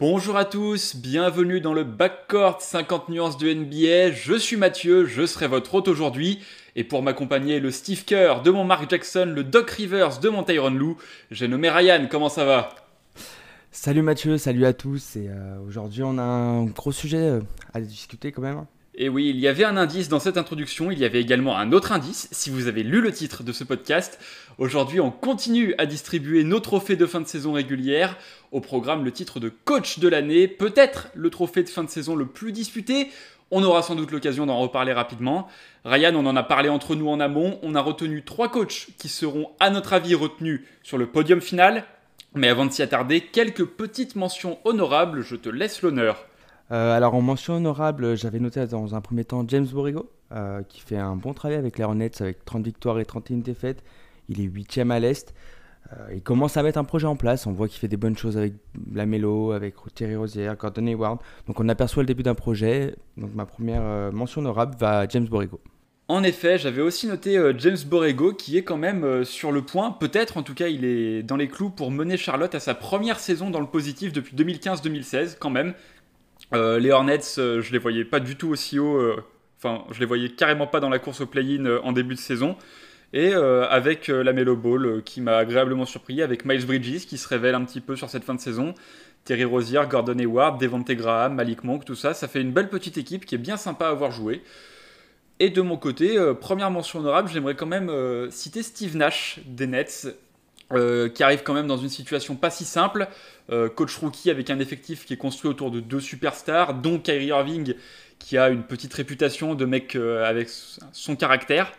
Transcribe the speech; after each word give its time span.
Bonjour 0.00 0.38
à 0.38 0.46
tous, 0.46 0.96
bienvenue 0.96 1.60
dans 1.60 1.74
le 1.74 1.84
Backcourt 1.84 2.62
50 2.62 3.10
nuances 3.10 3.36
de 3.36 3.52
NBA. 3.52 4.12
Je 4.12 4.32
suis 4.32 4.56
Mathieu, 4.56 5.04
je 5.04 5.26
serai 5.26 5.46
votre 5.46 5.74
hôte 5.74 5.88
aujourd'hui. 5.88 6.42
Et 6.74 6.84
pour 6.84 7.02
m'accompagner, 7.02 7.60
le 7.60 7.70
Steve 7.70 8.06
Kerr 8.06 8.40
de 8.42 8.50
mon 8.50 8.64
Mark 8.64 8.88
Jackson, 8.88 9.30
le 9.36 9.44
Doc 9.44 9.68
Rivers 9.68 10.18
de 10.18 10.30
mon 10.30 10.42
Tyron 10.42 10.70
Lou, 10.70 10.96
j'ai 11.30 11.48
nommé 11.48 11.68
Ryan. 11.68 12.08
Comment 12.10 12.30
ça 12.30 12.46
va? 12.46 12.70
Salut 13.72 14.00
Mathieu, 14.00 14.38
salut 14.38 14.64
à 14.64 14.72
tous. 14.72 15.16
Et 15.16 15.28
euh, 15.28 15.58
aujourd'hui, 15.68 16.02
on 16.02 16.16
a 16.16 16.22
un 16.22 16.64
gros 16.64 16.92
sujet 16.92 17.18
euh, 17.18 17.40
à 17.74 17.82
discuter 17.82 18.32
quand 18.32 18.40
même. 18.40 18.64
Et 19.02 19.08
oui, 19.08 19.30
il 19.30 19.40
y 19.40 19.48
avait 19.48 19.64
un 19.64 19.78
indice 19.78 20.10
dans 20.10 20.20
cette 20.20 20.36
introduction, 20.36 20.90
il 20.90 20.98
y 20.98 21.06
avait 21.06 21.22
également 21.22 21.56
un 21.56 21.72
autre 21.72 21.90
indice, 21.90 22.28
si 22.32 22.50
vous 22.50 22.66
avez 22.66 22.82
lu 22.82 23.00
le 23.00 23.10
titre 23.10 23.42
de 23.42 23.50
ce 23.50 23.64
podcast. 23.64 24.18
Aujourd'hui, 24.58 25.00
on 25.00 25.10
continue 25.10 25.74
à 25.78 25.86
distribuer 25.86 26.44
nos 26.44 26.60
trophées 26.60 26.96
de 26.96 27.06
fin 27.06 27.22
de 27.22 27.26
saison 27.26 27.54
régulière. 27.54 28.18
Au 28.52 28.60
programme, 28.60 29.02
le 29.02 29.10
titre 29.10 29.40
de 29.40 29.48
coach 29.48 30.00
de 30.00 30.08
l'année, 30.08 30.48
peut-être 30.48 31.08
le 31.14 31.30
trophée 31.30 31.62
de 31.62 31.70
fin 31.70 31.82
de 31.82 31.88
saison 31.88 32.14
le 32.14 32.26
plus 32.26 32.52
disputé. 32.52 33.08
On 33.50 33.62
aura 33.62 33.80
sans 33.80 33.94
doute 33.94 34.10
l'occasion 34.10 34.44
d'en 34.44 34.58
reparler 34.58 34.92
rapidement. 34.92 35.48
Ryan, 35.86 36.14
on 36.14 36.26
en 36.26 36.36
a 36.36 36.42
parlé 36.42 36.68
entre 36.68 36.94
nous 36.94 37.08
en 37.08 37.20
amont. 37.20 37.58
On 37.62 37.74
a 37.74 37.80
retenu 37.80 38.22
trois 38.22 38.50
coachs 38.50 38.88
qui 38.98 39.08
seront, 39.08 39.48
à 39.60 39.70
notre 39.70 39.94
avis, 39.94 40.14
retenus 40.14 40.60
sur 40.82 40.98
le 40.98 41.06
podium 41.06 41.40
final. 41.40 41.86
Mais 42.34 42.48
avant 42.48 42.66
de 42.66 42.70
s'y 42.70 42.82
attarder, 42.82 43.22
quelques 43.22 43.64
petites 43.64 44.14
mentions 44.14 44.58
honorables, 44.64 45.22
je 45.22 45.36
te 45.36 45.48
laisse 45.48 45.80
l'honneur. 45.80 46.26
Euh, 46.72 46.96
alors 46.96 47.14
en 47.14 47.20
mention 47.20 47.54
honorable, 47.54 48.16
j'avais 48.16 48.38
noté 48.38 48.64
dans 48.66 48.94
un 48.94 49.00
premier 49.00 49.24
temps 49.24 49.44
James 49.48 49.66
Borrego, 49.66 50.08
euh, 50.32 50.62
qui 50.62 50.80
fait 50.80 50.96
un 50.96 51.16
bon 51.16 51.34
travail 51.34 51.58
avec 51.58 51.78
les 51.78 51.84
Hornets 51.84 52.10
avec 52.20 52.44
30 52.44 52.64
victoires 52.64 53.00
et 53.00 53.04
31 53.04 53.38
défaites. 53.38 53.82
Il 54.28 54.40
est 54.40 54.44
8 54.44 54.78
à 54.90 55.00
l'Est. 55.00 55.34
Euh, 55.92 55.96
il 56.14 56.22
commence 56.22 56.56
à 56.56 56.62
mettre 56.62 56.78
un 56.78 56.84
projet 56.84 57.08
en 57.08 57.16
place. 57.16 57.46
On 57.46 57.52
voit 57.52 57.66
qu'il 57.66 57.80
fait 57.80 57.88
des 57.88 57.96
bonnes 57.96 58.16
choses 58.16 58.36
avec 58.36 58.54
Lamelo, 58.94 59.50
avec 59.50 59.74
Thierry 59.94 60.14
Rozier, 60.14 60.52
Gordon 60.56 60.86
Hayward. 60.86 61.18
Donc 61.48 61.58
on 61.58 61.68
aperçoit 61.68 62.04
le 62.04 62.06
début 62.06 62.22
d'un 62.22 62.34
projet. 62.34 62.94
Donc 63.16 63.34
ma 63.34 63.46
première 63.46 64.12
mention 64.12 64.40
honorable 64.40 64.76
va 64.78 65.00
à 65.00 65.08
James 65.08 65.26
Borrego. 65.26 65.60
En 66.06 66.24
effet, 66.24 66.58
j'avais 66.58 66.82
aussi 66.82 67.06
noté 67.06 67.40
James 67.58 67.76
Borrego 67.86 68.32
qui 68.32 68.56
est 68.58 68.64
quand 68.64 68.76
même 68.76 69.24
sur 69.24 69.52
le 69.52 69.62
point, 69.62 69.92
peut-être 69.92 70.38
en 70.38 70.42
tout 70.42 70.54
cas 70.54 70.66
il 70.66 70.84
est 70.84 71.22
dans 71.22 71.36
les 71.36 71.46
clous 71.46 71.70
pour 71.70 71.92
mener 71.92 72.16
Charlotte 72.16 72.52
à 72.52 72.58
sa 72.58 72.74
première 72.74 73.20
saison 73.20 73.48
dans 73.48 73.60
le 73.60 73.66
positif 73.66 74.12
depuis 74.12 74.34
2015-2016 74.34 75.36
quand 75.38 75.50
même. 75.50 75.72
Euh, 76.52 76.78
les 76.78 76.90
Hornets, 76.90 77.38
euh, 77.38 77.62
je 77.62 77.72
les 77.72 77.78
voyais 77.78 78.04
pas 78.04 78.20
du 78.20 78.36
tout 78.36 78.48
aussi 78.48 78.78
haut. 78.78 78.96
Euh, 78.96 79.22
enfin, 79.58 79.84
je 79.92 80.00
les 80.00 80.06
voyais 80.06 80.30
carrément 80.30 80.66
pas 80.66 80.80
dans 80.80 80.88
la 80.88 80.98
course 80.98 81.20
au 81.20 81.26
play-in 81.26 81.78
en 81.82 81.92
début 81.92 82.14
de 82.14 82.20
saison. 82.20 82.56
Et 83.12 83.34
avec 83.34 84.06
la 84.06 84.32
Melo 84.32 84.54
Ball 84.54 85.02
qui 85.02 85.20
m'a 85.20 85.38
agréablement 85.38 85.84
surpris, 85.84 86.22
avec 86.22 86.44
Miles 86.44 86.64
Bridges 86.64 87.06
qui 87.06 87.18
se 87.18 87.26
révèle 87.26 87.56
un 87.56 87.64
petit 87.64 87.80
peu 87.80 87.96
sur 87.96 88.08
cette 88.08 88.22
fin 88.22 88.36
de 88.36 88.40
saison, 88.40 88.72
Terry 89.24 89.42
Rozier, 89.42 89.80
Gordon 89.90 90.16
Hayward, 90.16 90.60
Devontae 90.60 90.94
Graham, 90.94 91.34
Malik 91.34 91.64
Monk, 91.64 91.84
tout 91.84 91.96
ça, 91.96 92.14
ça 92.14 92.28
fait 92.28 92.40
une 92.40 92.52
belle 92.52 92.68
petite 92.68 92.98
équipe 92.98 93.26
qui 93.26 93.34
est 93.34 93.38
bien 93.38 93.56
sympa 93.56 93.86
à 93.86 93.88
avoir 93.88 94.12
joué. 94.12 94.44
Et 95.40 95.50
de 95.50 95.60
mon 95.60 95.76
côté, 95.76 96.20
première 96.40 96.70
mention 96.70 97.00
honorable, 97.00 97.28
j'aimerais 97.28 97.56
quand 97.56 97.66
même 97.66 97.90
citer 98.30 98.62
Steve 98.62 98.96
Nash 98.96 99.40
des 99.44 99.66
Nets, 99.66 100.06
qui 101.14 101.22
arrive 101.22 101.42
quand 101.42 101.54
même 101.54 101.66
dans 101.66 101.76
une 101.76 101.88
situation 101.88 102.36
pas 102.36 102.50
si 102.50 102.64
simple. 102.64 103.08
Euh, 103.50 103.68
coach 103.68 103.96
rookie 103.96 104.30
avec 104.30 104.48
un 104.48 104.60
effectif 104.60 105.04
qui 105.04 105.14
est 105.14 105.16
construit 105.16 105.50
autour 105.50 105.72
de 105.72 105.80
deux 105.80 105.98
superstars, 105.98 106.74
dont 106.74 107.00
Kyrie 107.00 107.26
Irving, 107.26 107.74
qui 108.20 108.38
a 108.38 108.48
une 108.48 108.62
petite 108.62 108.94
réputation 108.94 109.56
de 109.56 109.64
mec 109.64 109.96
euh, 109.96 110.24
avec 110.24 110.48
son 110.92 111.16
caractère. 111.16 111.72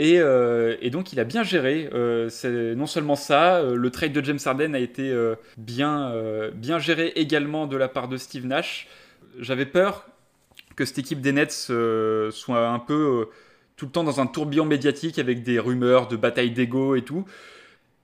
Euh, 0.00 0.76
et, 0.80 0.90
donc 0.90 1.12
il 1.12 1.20
a 1.20 1.24
bien 1.24 1.44
géré. 1.44 1.88
non 1.92 2.86
seulement 2.86 3.14
ça, 3.14 3.62
le 3.62 3.90
trade 3.90 4.12
de 4.12 4.24
James 4.24 4.38
Harden 4.44 4.74
a 4.74 4.80
été 4.80 5.14
bien, 5.56 6.12
bien 6.54 6.78
géré 6.78 7.12
également 7.14 7.66
de 7.66 7.76
la 7.76 7.88
part 7.88 8.08
de 8.08 8.16
Steve 8.16 8.46
Nash. 8.46 8.88
J'avais 9.38 9.64
peur 9.64 10.06
que 10.74 10.84
cette 10.84 10.98
équipe 10.98 11.20
des 11.20 11.32
Nets 11.32 11.52
soit 12.30 12.68
un 12.68 12.78
peu 12.78 13.28
tout 13.76 13.86
le 13.86 13.92
temps 13.92 14.04
dans 14.04 14.20
un 14.20 14.26
tourbillon 14.26 14.66
médiatique 14.66 15.18
avec 15.18 15.42
des 15.42 15.58
rumeurs 15.58 16.08
de 16.08 16.16
bataille 16.16 16.50
d'ego 16.50 16.94
et 16.96 17.02
tout. 17.02 17.24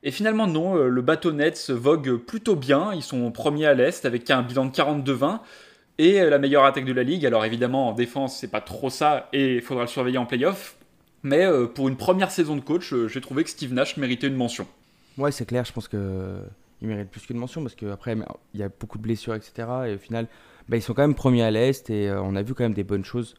Et 0.03 0.11
finalement, 0.11 0.47
non, 0.47 0.77
euh, 0.77 0.89
le 0.89 1.03
bateau 1.03 1.33
Nets 1.33 1.71
vogue 1.71 2.17
plutôt 2.17 2.57
bien. 2.57 2.93
Ils 2.93 3.03
sont 3.03 3.31
premiers 3.31 3.67
à 3.67 3.75
l'Est 3.75 4.05
avec 4.05 4.29
un 4.31 4.43
bilan 4.43 4.67
de 4.67 4.73
42-20 4.73 5.39
et 5.99 6.21
euh, 6.21 6.31
la 6.31 6.39
meilleure 6.39 6.65
attaque 6.65 6.85
de 6.85 6.93
la 6.93 7.05
ligue. 7.05 7.25
Alors 7.25 7.45
évidemment, 7.45 7.89
en 7.89 7.93
défense, 7.93 8.37
c'est 8.39 8.51
pas 8.51 8.61
trop 8.61 8.91
ça 8.91 9.29
et 9.33 9.57
il 9.57 9.63
faudra 9.63 9.85
le 9.85 9.89
surveiller 9.89 10.19
en 10.19 10.27
playoff. 10.27 10.77
Mais 11.23 11.45
euh, 11.45 11.67
pour 11.67 11.89
une 11.89 11.97
première 11.97 12.33
saison 12.33 12.57
de 12.57 12.61
coach, 12.61 12.93
j'ai 13.07 13.21
trouvé 13.21 13.45
que 13.45 13.51
Steve 13.51 13.73
Nash 13.73 13.97
méritait 13.97 14.27
une 14.27 14.35
mention. 14.35 14.67
Ouais, 15.19 15.31
c'est 15.31 15.47
clair, 15.47 15.65
je 15.65 15.73
pense 15.73 15.87
qu'il 15.87 16.01
mérite 16.81 17.09
plus 17.09 17.21
qu'une 17.21 17.37
mention 17.37 17.63
parce 17.63 17.77
qu'après, 17.77 18.17
il 18.55 18.61
y 18.61 18.65
a 18.65 18.69
beaucoup 18.69 18.99
de 18.99 19.03
blessures, 19.05 19.35
etc. 19.35 19.69
Et 19.87 19.95
au 19.95 19.99
final, 19.99 20.27
bah, 20.69 20.77
ils 20.77 20.83
sont 20.83 20.95
quand 20.95 21.03
même 21.03 21.15
premiers 21.15 21.45
à 21.45 21.53
l'Est 21.53 21.91
et 21.91 22.11
on 22.11 22.35
a 22.35 22.43
vu 22.43 22.55
quand 22.55 22.65
même 22.65 22.75
des 22.75 22.83
bonnes 22.83 23.05
choses. 23.05 23.37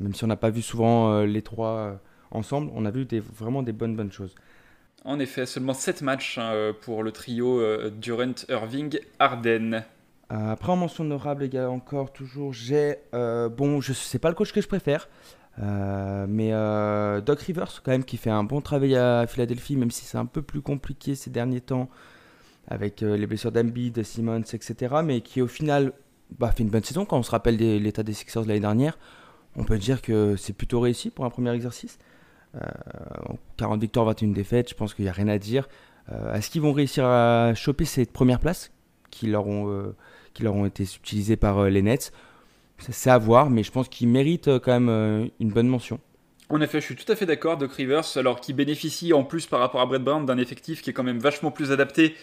même 0.00 0.14
si 0.14 0.24
on 0.24 0.26
n'a 0.26 0.36
pas 0.36 0.50
vu 0.50 0.62
souvent 0.62 1.22
les 1.22 1.42
trois 1.42 2.00
ensemble, 2.32 2.72
on 2.74 2.84
a 2.84 2.90
vu 2.90 3.06
vraiment 3.32 3.62
des 3.62 3.72
bonnes, 3.72 3.94
bonnes 3.94 4.10
choses. 4.10 4.34
En 5.04 5.18
effet, 5.18 5.46
seulement 5.46 5.74
7 5.74 6.02
matchs 6.02 6.38
hein, 6.38 6.52
euh, 6.52 6.72
pour 6.72 7.02
le 7.02 7.10
trio 7.10 7.60
euh, 7.60 7.90
Durant, 7.90 8.34
Irving, 8.48 8.98
Arden. 9.18 9.84
Euh, 10.30 10.52
après, 10.52 10.70
en 10.70 10.76
mention 10.76 11.04
honorable, 11.04 11.44
il 11.44 11.54
y 11.54 11.58
a 11.58 11.68
encore 11.68 12.12
toujours, 12.12 12.52
j'ai. 12.52 12.98
bon, 13.12 13.80
je 13.80 13.92
sais 13.92 14.18
pas 14.18 14.28
le 14.28 14.34
coach 14.34 14.52
que 14.52 14.60
je 14.60 14.68
préfère, 14.68 15.08
mais 15.58 16.52
Doc 17.20 17.40
Rivers, 17.40 17.82
quand 17.82 17.90
même, 17.90 18.04
qui 18.04 18.16
fait 18.16 18.30
un 18.30 18.44
bon 18.44 18.60
travail 18.60 18.96
à 18.96 19.26
Philadelphie, 19.26 19.76
même 19.76 19.90
si 19.90 20.04
c'est 20.04 20.18
un 20.18 20.26
peu 20.26 20.40
plus 20.40 20.62
compliqué 20.62 21.14
ces 21.14 21.30
derniers 21.30 21.60
temps, 21.60 21.90
avec 22.68 23.00
les 23.00 23.26
blessures 23.26 23.52
de 23.52 24.02
Simmons, 24.02 24.40
etc., 24.40 24.94
mais 25.04 25.20
qui 25.20 25.42
au 25.42 25.48
final 25.48 25.92
bah, 26.38 26.50
fait 26.52 26.62
une 26.62 26.70
bonne 26.70 26.84
saison. 26.84 27.04
Quand 27.04 27.18
on 27.18 27.22
se 27.22 27.30
rappelle 27.30 27.56
l'état 27.56 28.02
des 28.02 28.14
Sixers 28.14 28.44
de 28.44 28.48
l'année 28.48 28.60
dernière, 28.60 28.96
on 29.56 29.64
peut 29.64 29.76
dire 29.76 30.00
que 30.00 30.36
c'est 30.36 30.54
plutôt 30.54 30.80
réussi 30.80 31.10
pour 31.10 31.26
un 31.26 31.30
premier 31.30 31.52
exercice. 31.52 31.98
40 33.56 33.76
euh, 33.76 33.80
victoires, 33.80 34.06
21 34.06 34.28
défaites, 34.28 34.70
je 34.70 34.74
pense 34.74 34.94
qu'il 34.94 35.04
n'y 35.04 35.08
a 35.08 35.12
rien 35.12 35.28
à 35.28 35.38
dire. 35.38 35.68
Euh, 36.10 36.34
est-ce 36.34 36.50
qu'ils 36.50 36.62
vont 36.62 36.72
réussir 36.72 37.04
à 37.04 37.54
choper 37.54 37.84
cette 37.84 38.12
première 38.12 38.40
place 38.40 38.72
qui 39.10 39.26
leur 39.26 39.46
ont, 39.46 39.70
euh, 39.70 39.94
qui 40.34 40.42
leur 40.42 40.54
ont 40.54 40.66
été 40.66 40.82
utilisées 40.82 41.36
par 41.36 41.64
les 41.64 41.82
Nets? 41.82 42.12
C'est 42.78 43.10
à 43.10 43.18
voir, 43.18 43.48
mais 43.48 43.62
je 43.62 43.70
pense 43.70 43.88
qu'ils 43.88 44.08
méritent 44.08 44.58
quand 44.58 44.80
même 44.80 45.30
une 45.38 45.50
bonne 45.50 45.68
mention. 45.68 46.00
En 46.48 46.60
effet, 46.60 46.80
je 46.80 46.86
suis 46.86 46.96
tout 46.96 47.10
à 47.10 47.14
fait 47.14 47.26
d'accord. 47.26 47.56
Doc 47.56 47.72
Rivers, 47.74 48.16
alors 48.16 48.40
qui 48.40 48.52
bénéficie 48.52 49.12
en 49.12 49.22
plus 49.22 49.46
par 49.46 49.60
rapport 49.60 49.80
à 49.80 49.86
Brett 49.86 50.02
Brown 50.02 50.26
d'un 50.26 50.36
effectif 50.36 50.82
qui 50.82 50.90
est 50.90 50.92
quand 50.92 51.04
même 51.04 51.20
vachement 51.20 51.52
plus 51.52 51.70
adapté 51.70 52.16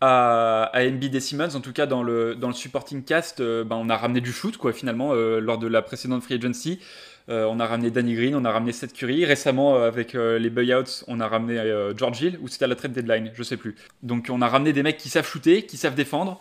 à, 0.00 0.70
à 0.72 0.82
et 0.82 1.20
Simmons, 1.20 1.54
en 1.54 1.60
tout 1.60 1.74
cas 1.74 1.84
dans 1.84 2.02
le, 2.02 2.34
dans 2.36 2.48
le 2.48 2.54
supporting 2.54 3.04
cast, 3.04 3.42
ben, 3.42 3.76
on 3.76 3.90
a 3.90 3.96
ramené 3.98 4.22
du 4.22 4.32
shoot 4.32 4.56
quoi 4.56 4.72
finalement 4.72 5.12
lors 5.12 5.58
de 5.58 5.66
la 5.66 5.82
précédente 5.82 6.22
free 6.22 6.36
agency. 6.36 6.80
Euh, 7.28 7.44
on 7.44 7.60
a 7.60 7.66
ramené 7.66 7.90
Danny 7.90 8.14
Green, 8.14 8.34
on 8.34 8.44
a 8.44 8.50
ramené 8.50 8.72
Seth 8.72 8.94
Curry. 8.94 9.24
Récemment, 9.24 9.76
euh, 9.76 9.88
avec 9.88 10.14
euh, 10.14 10.38
les 10.38 10.48
buyouts, 10.48 11.04
on 11.08 11.20
a 11.20 11.28
ramené 11.28 11.58
George 11.96 12.22
Hill, 12.22 12.38
ou 12.40 12.48
c'était 12.48 12.64
à 12.64 12.68
la 12.68 12.76
trade 12.76 12.92
deadline, 12.92 13.30
je 13.34 13.42
sais 13.42 13.56
plus. 13.56 13.74
Donc 14.02 14.28
on 14.30 14.40
a 14.40 14.48
ramené 14.48 14.72
des 14.72 14.82
mecs 14.82 14.96
qui 14.96 15.08
savent 15.08 15.26
shooter, 15.26 15.62
qui 15.62 15.76
savent 15.76 15.94
défendre. 15.94 16.40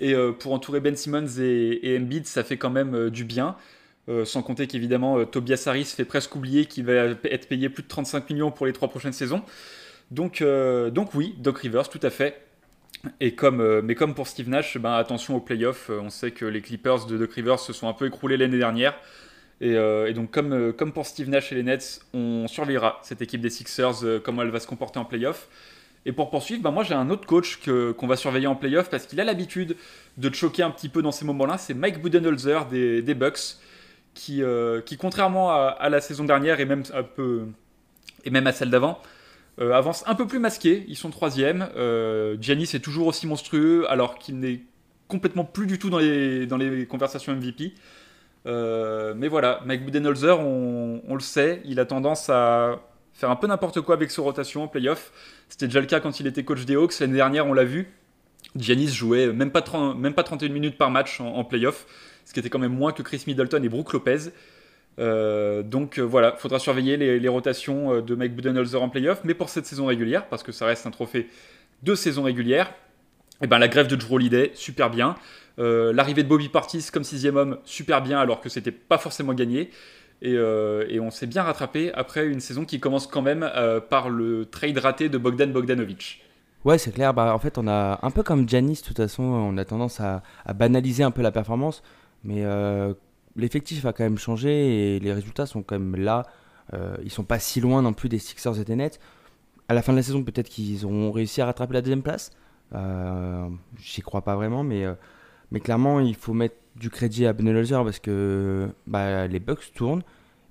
Et 0.00 0.14
pour 0.38 0.52
entourer 0.52 0.78
Ben 0.78 0.94
Simmons 0.94 1.40
et, 1.40 1.98
Embiid, 2.00 2.24
ça 2.24 2.44
fait 2.44 2.56
quand 2.56 2.70
même 2.70 3.10
du 3.10 3.24
bien. 3.24 3.56
sans 4.24 4.42
compter 4.42 4.68
qu'évidemment, 4.68 5.24
Tobias 5.24 5.64
Harris 5.66 5.86
fait 5.86 6.04
presque 6.04 6.36
oublier 6.36 6.66
qu'il 6.66 6.84
va 6.84 6.92
être 7.24 7.48
payé 7.48 7.68
plus 7.68 7.82
de 7.82 7.88
35 7.88 8.30
millions 8.30 8.52
pour 8.52 8.66
les 8.66 8.72
trois 8.72 8.88
prochaines 8.88 9.12
saisons. 9.12 9.42
Donc, 10.12 10.40
donc 10.92 11.14
oui, 11.14 11.34
Doc 11.38 11.58
Rivers, 11.58 11.88
tout 11.88 11.98
à 12.04 12.10
fait. 12.10 12.40
Et 13.18 13.34
comme, 13.34 13.80
mais 13.80 13.96
comme 13.96 14.14
pour 14.14 14.28
Steve 14.28 14.48
Nash, 14.48 14.78
ben, 14.78 14.92
attention 14.92 15.34
aux 15.34 15.40
playoffs. 15.40 15.90
On 15.90 16.10
sait 16.10 16.30
que 16.30 16.44
les 16.44 16.60
Clippers 16.60 17.06
de 17.06 17.18
Doc 17.18 17.32
Rivers 17.32 17.58
se 17.58 17.72
sont 17.72 17.88
un 17.88 17.92
peu 17.92 18.06
écroulés 18.06 18.36
l'année 18.36 18.58
dernière. 18.58 18.94
Euh, 19.62 20.06
et, 20.06 20.14
donc, 20.14 20.30
comme, 20.30 20.52
euh, 20.52 20.72
comme 20.72 20.92
pour 20.92 21.06
Steve 21.06 21.28
Nash 21.28 21.52
et 21.52 21.54
les 21.54 21.62
Nets, 21.62 22.00
on 22.14 22.46
surveillera 22.46 23.00
cette 23.02 23.22
équipe 23.22 23.40
des 23.40 23.50
Sixers, 23.50 24.04
euh, 24.04 24.20
comment 24.22 24.42
elle 24.42 24.50
va 24.50 24.60
se 24.60 24.66
comporter 24.66 24.98
en 24.98 25.04
playoff. 25.04 25.48
Et 26.06 26.12
pour 26.12 26.30
poursuivre, 26.30 26.62
bah 26.62 26.70
moi 26.70 26.84
j'ai 26.84 26.94
un 26.94 27.10
autre 27.10 27.26
coach 27.26 27.58
qu'on 27.66 28.06
va 28.06 28.16
surveiller 28.16 28.46
en 28.46 28.54
playoff 28.54 28.88
parce 28.88 29.04
qu'il 29.04 29.20
a 29.20 29.24
l'habitude 29.24 29.76
de 30.16 30.32
choquer 30.32 30.62
un 30.62 30.70
petit 30.70 30.88
peu 30.88 31.02
dans 31.02 31.12
ces 31.12 31.24
moments-là. 31.26 31.58
C'est 31.58 31.74
Mike 31.74 32.00
Budenholzer 32.00 32.66
des, 32.66 33.14
Bucks, 33.14 33.58
qui, 34.14 34.42
qui 34.86 34.96
contrairement 34.96 35.50
à, 35.50 35.88
la 35.90 36.00
saison 36.00 36.24
dernière 36.24 36.60
et 36.60 36.64
même, 36.64 36.84
un 36.94 37.02
peu, 37.02 37.48
et 38.24 38.30
même 38.30 38.46
à 38.46 38.52
celle 38.52 38.70
d'avant, 38.70 39.02
avance 39.60 40.02
un 40.06 40.14
peu 40.14 40.26
plus 40.26 40.38
masqué. 40.38 40.84
Ils 40.88 40.96
sont 40.96 41.10
troisième. 41.10 41.68
Giannis 42.40 42.70
est 42.72 42.82
toujours 42.82 43.08
aussi 43.08 43.26
monstrueux 43.26 43.84
alors 43.90 44.18
qu'il 44.18 44.38
n'est 44.38 44.62
complètement 45.08 45.44
plus 45.44 45.66
du 45.66 45.78
tout 45.78 45.90
dans 45.90 45.98
les, 45.98 46.46
dans 46.46 46.56
les 46.56 46.86
conversations 46.86 47.34
MVP. 47.34 47.74
Euh, 48.46 49.14
mais 49.16 49.28
voilà, 49.28 49.60
Mike 49.64 49.84
Budenholzer, 49.84 50.38
on, 50.40 51.14
le 51.14 51.20
sait, 51.20 51.60
il 51.64 51.80
a 51.80 51.84
tendance 51.84 52.30
à 52.30 52.80
faire 53.12 53.30
un 53.30 53.36
peu 53.36 53.46
n'importe 53.46 53.80
quoi 53.80 53.94
avec 53.94 54.10
ses 54.10 54.20
rotations 54.20 54.62
en 54.62 54.68
playoff. 54.68 55.12
C'était 55.48 55.66
déjà 55.66 55.80
le 55.80 55.86
cas 55.86 56.00
quand 56.00 56.20
il 56.20 56.26
était 56.26 56.44
coach 56.44 56.64
des 56.64 56.76
Hawks. 56.76 56.98
L'année 57.00 57.16
dernière, 57.16 57.46
on 57.46 57.52
l'a 57.52 57.64
vu. 57.64 57.92
Giannis 58.56 58.88
jouait 58.88 59.32
même 59.32 59.50
pas, 59.50 59.62
30, 59.62 59.98
même 59.98 60.14
pas 60.14 60.22
31 60.22 60.48
minutes 60.50 60.78
par 60.78 60.90
match 60.90 61.20
en, 61.20 61.44
playoff, 61.44 61.86
ce 62.24 62.32
qui 62.32 62.40
était 62.40 62.48
quand 62.48 62.58
même 62.58 62.74
moins 62.74 62.92
que 62.92 63.02
Chris 63.02 63.24
Middleton 63.26 63.62
et 63.62 63.68
Brook 63.68 63.92
Lopez. 63.92 64.30
Euh, 64.98 65.62
donc 65.62 65.98
euh, 65.98 66.02
voilà, 66.02 66.34
faudra 66.38 66.58
surveiller 66.58 66.96
les, 66.96 67.28
rotations 67.28 68.00
de 68.00 68.14
Mike 68.14 68.34
Budenholzer 68.34 68.82
en 68.82 68.88
playoff, 68.88 69.20
mais 69.24 69.34
pour 69.34 69.48
cette 69.48 69.66
saison 69.66 69.86
régulière, 69.86 70.26
parce 70.26 70.42
que 70.42 70.52
ça 70.52 70.66
reste 70.66 70.86
un 70.86 70.90
trophée 70.90 71.28
de 71.82 71.94
saison 71.94 72.22
régulière. 72.22 72.72
Et 73.40 73.44
eh 73.44 73.46
ben, 73.46 73.58
la 73.58 73.68
grève 73.68 73.86
de 73.86 73.94
Drew 73.94 74.14
Holiday, 74.14 74.50
super 74.54 74.90
bien. 74.90 75.14
L'arrivée 75.58 76.22
de 76.22 76.28
Bobby 76.28 76.48
Partis 76.48 76.88
comme 76.92 77.04
sixième 77.04 77.36
homme, 77.36 77.58
super 77.64 78.00
bien, 78.00 78.18
alors 78.20 78.40
que 78.40 78.48
c'était 78.48 78.72
pas 78.72 78.98
forcément 78.98 79.34
gagné. 79.34 79.70
Et, 80.22 80.34
et 80.34 81.00
on 81.00 81.10
s'est 81.10 81.26
bien 81.26 81.42
rattrapé 81.42 81.92
après 81.94 82.26
une 82.26 82.40
saison 82.40 82.64
qui 82.64 82.78
commence 82.80 83.06
quand 83.06 83.22
même 83.22 83.50
par 83.90 84.08
le 84.08 84.46
trade 84.46 84.78
raté 84.78 85.08
de 85.08 85.18
Bogdan 85.18 85.52
Bogdanovic. 85.52 86.22
Ouais, 86.64 86.78
c'est 86.78 86.92
clair. 86.92 87.14
Bah, 87.14 87.34
en 87.34 87.38
fait, 87.38 87.56
on 87.58 87.68
a 87.68 87.98
un 88.02 88.10
peu 88.10 88.22
comme 88.22 88.48
Janis, 88.48 88.80
de 88.82 88.86
toute 88.86 88.96
façon, 88.96 89.22
on 89.22 89.56
a 89.56 89.64
tendance 89.64 90.00
à, 90.00 90.22
banaliser 90.54 91.02
un 91.02 91.10
peu 91.10 91.22
la 91.22 91.30
performance. 91.30 91.82
Mais 92.24 92.44
euh, 92.44 92.94
l'effectif 93.36 93.86
a 93.86 93.92
quand 93.92 94.04
même 94.04 94.18
changé 94.18 94.96
et 94.96 95.00
les 95.00 95.12
résultats 95.12 95.46
sont 95.46 95.62
quand 95.62 95.78
même 95.78 95.96
là. 95.96 96.26
Euh, 96.74 96.96
ils 97.04 97.10
sont 97.10 97.24
pas 97.24 97.38
si 97.38 97.60
loin 97.60 97.82
non 97.82 97.92
plus 97.92 98.08
des 98.08 98.18
Sixers 98.18 98.60
et 98.60 98.64
des 98.64 98.76
Nets. 98.76 99.00
À 99.68 99.74
la 99.74 99.82
fin 99.82 99.92
de 99.92 99.98
la 99.98 100.02
saison, 100.02 100.22
peut-être 100.24 100.48
qu'ils 100.48 100.84
auront 100.84 101.12
réussi 101.12 101.40
à 101.40 101.46
rattraper 101.46 101.74
la 101.74 101.80
deuxième 101.82 102.02
place. 102.02 102.30
Euh, 102.74 103.48
J'y 103.78 104.02
crois 104.02 104.22
pas 104.22 104.34
vraiment, 104.34 104.64
mais, 104.64 104.84
euh, 104.84 104.94
mais 105.50 105.60
clairement, 105.60 106.00
il 106.00 106.14
faut 106.14 106.34
mettre 106.34 106.56
du 106.76 106.90
crédit 106.90 107.26
à 107.26 107.32
Benelzer 107.32 107.82
parce 107.84 107.98
que 107.98 108.68
bah, 108.86 109.26
les 109.26 109.40
Bucks 109.40 109.72
tournent 109.74 110.02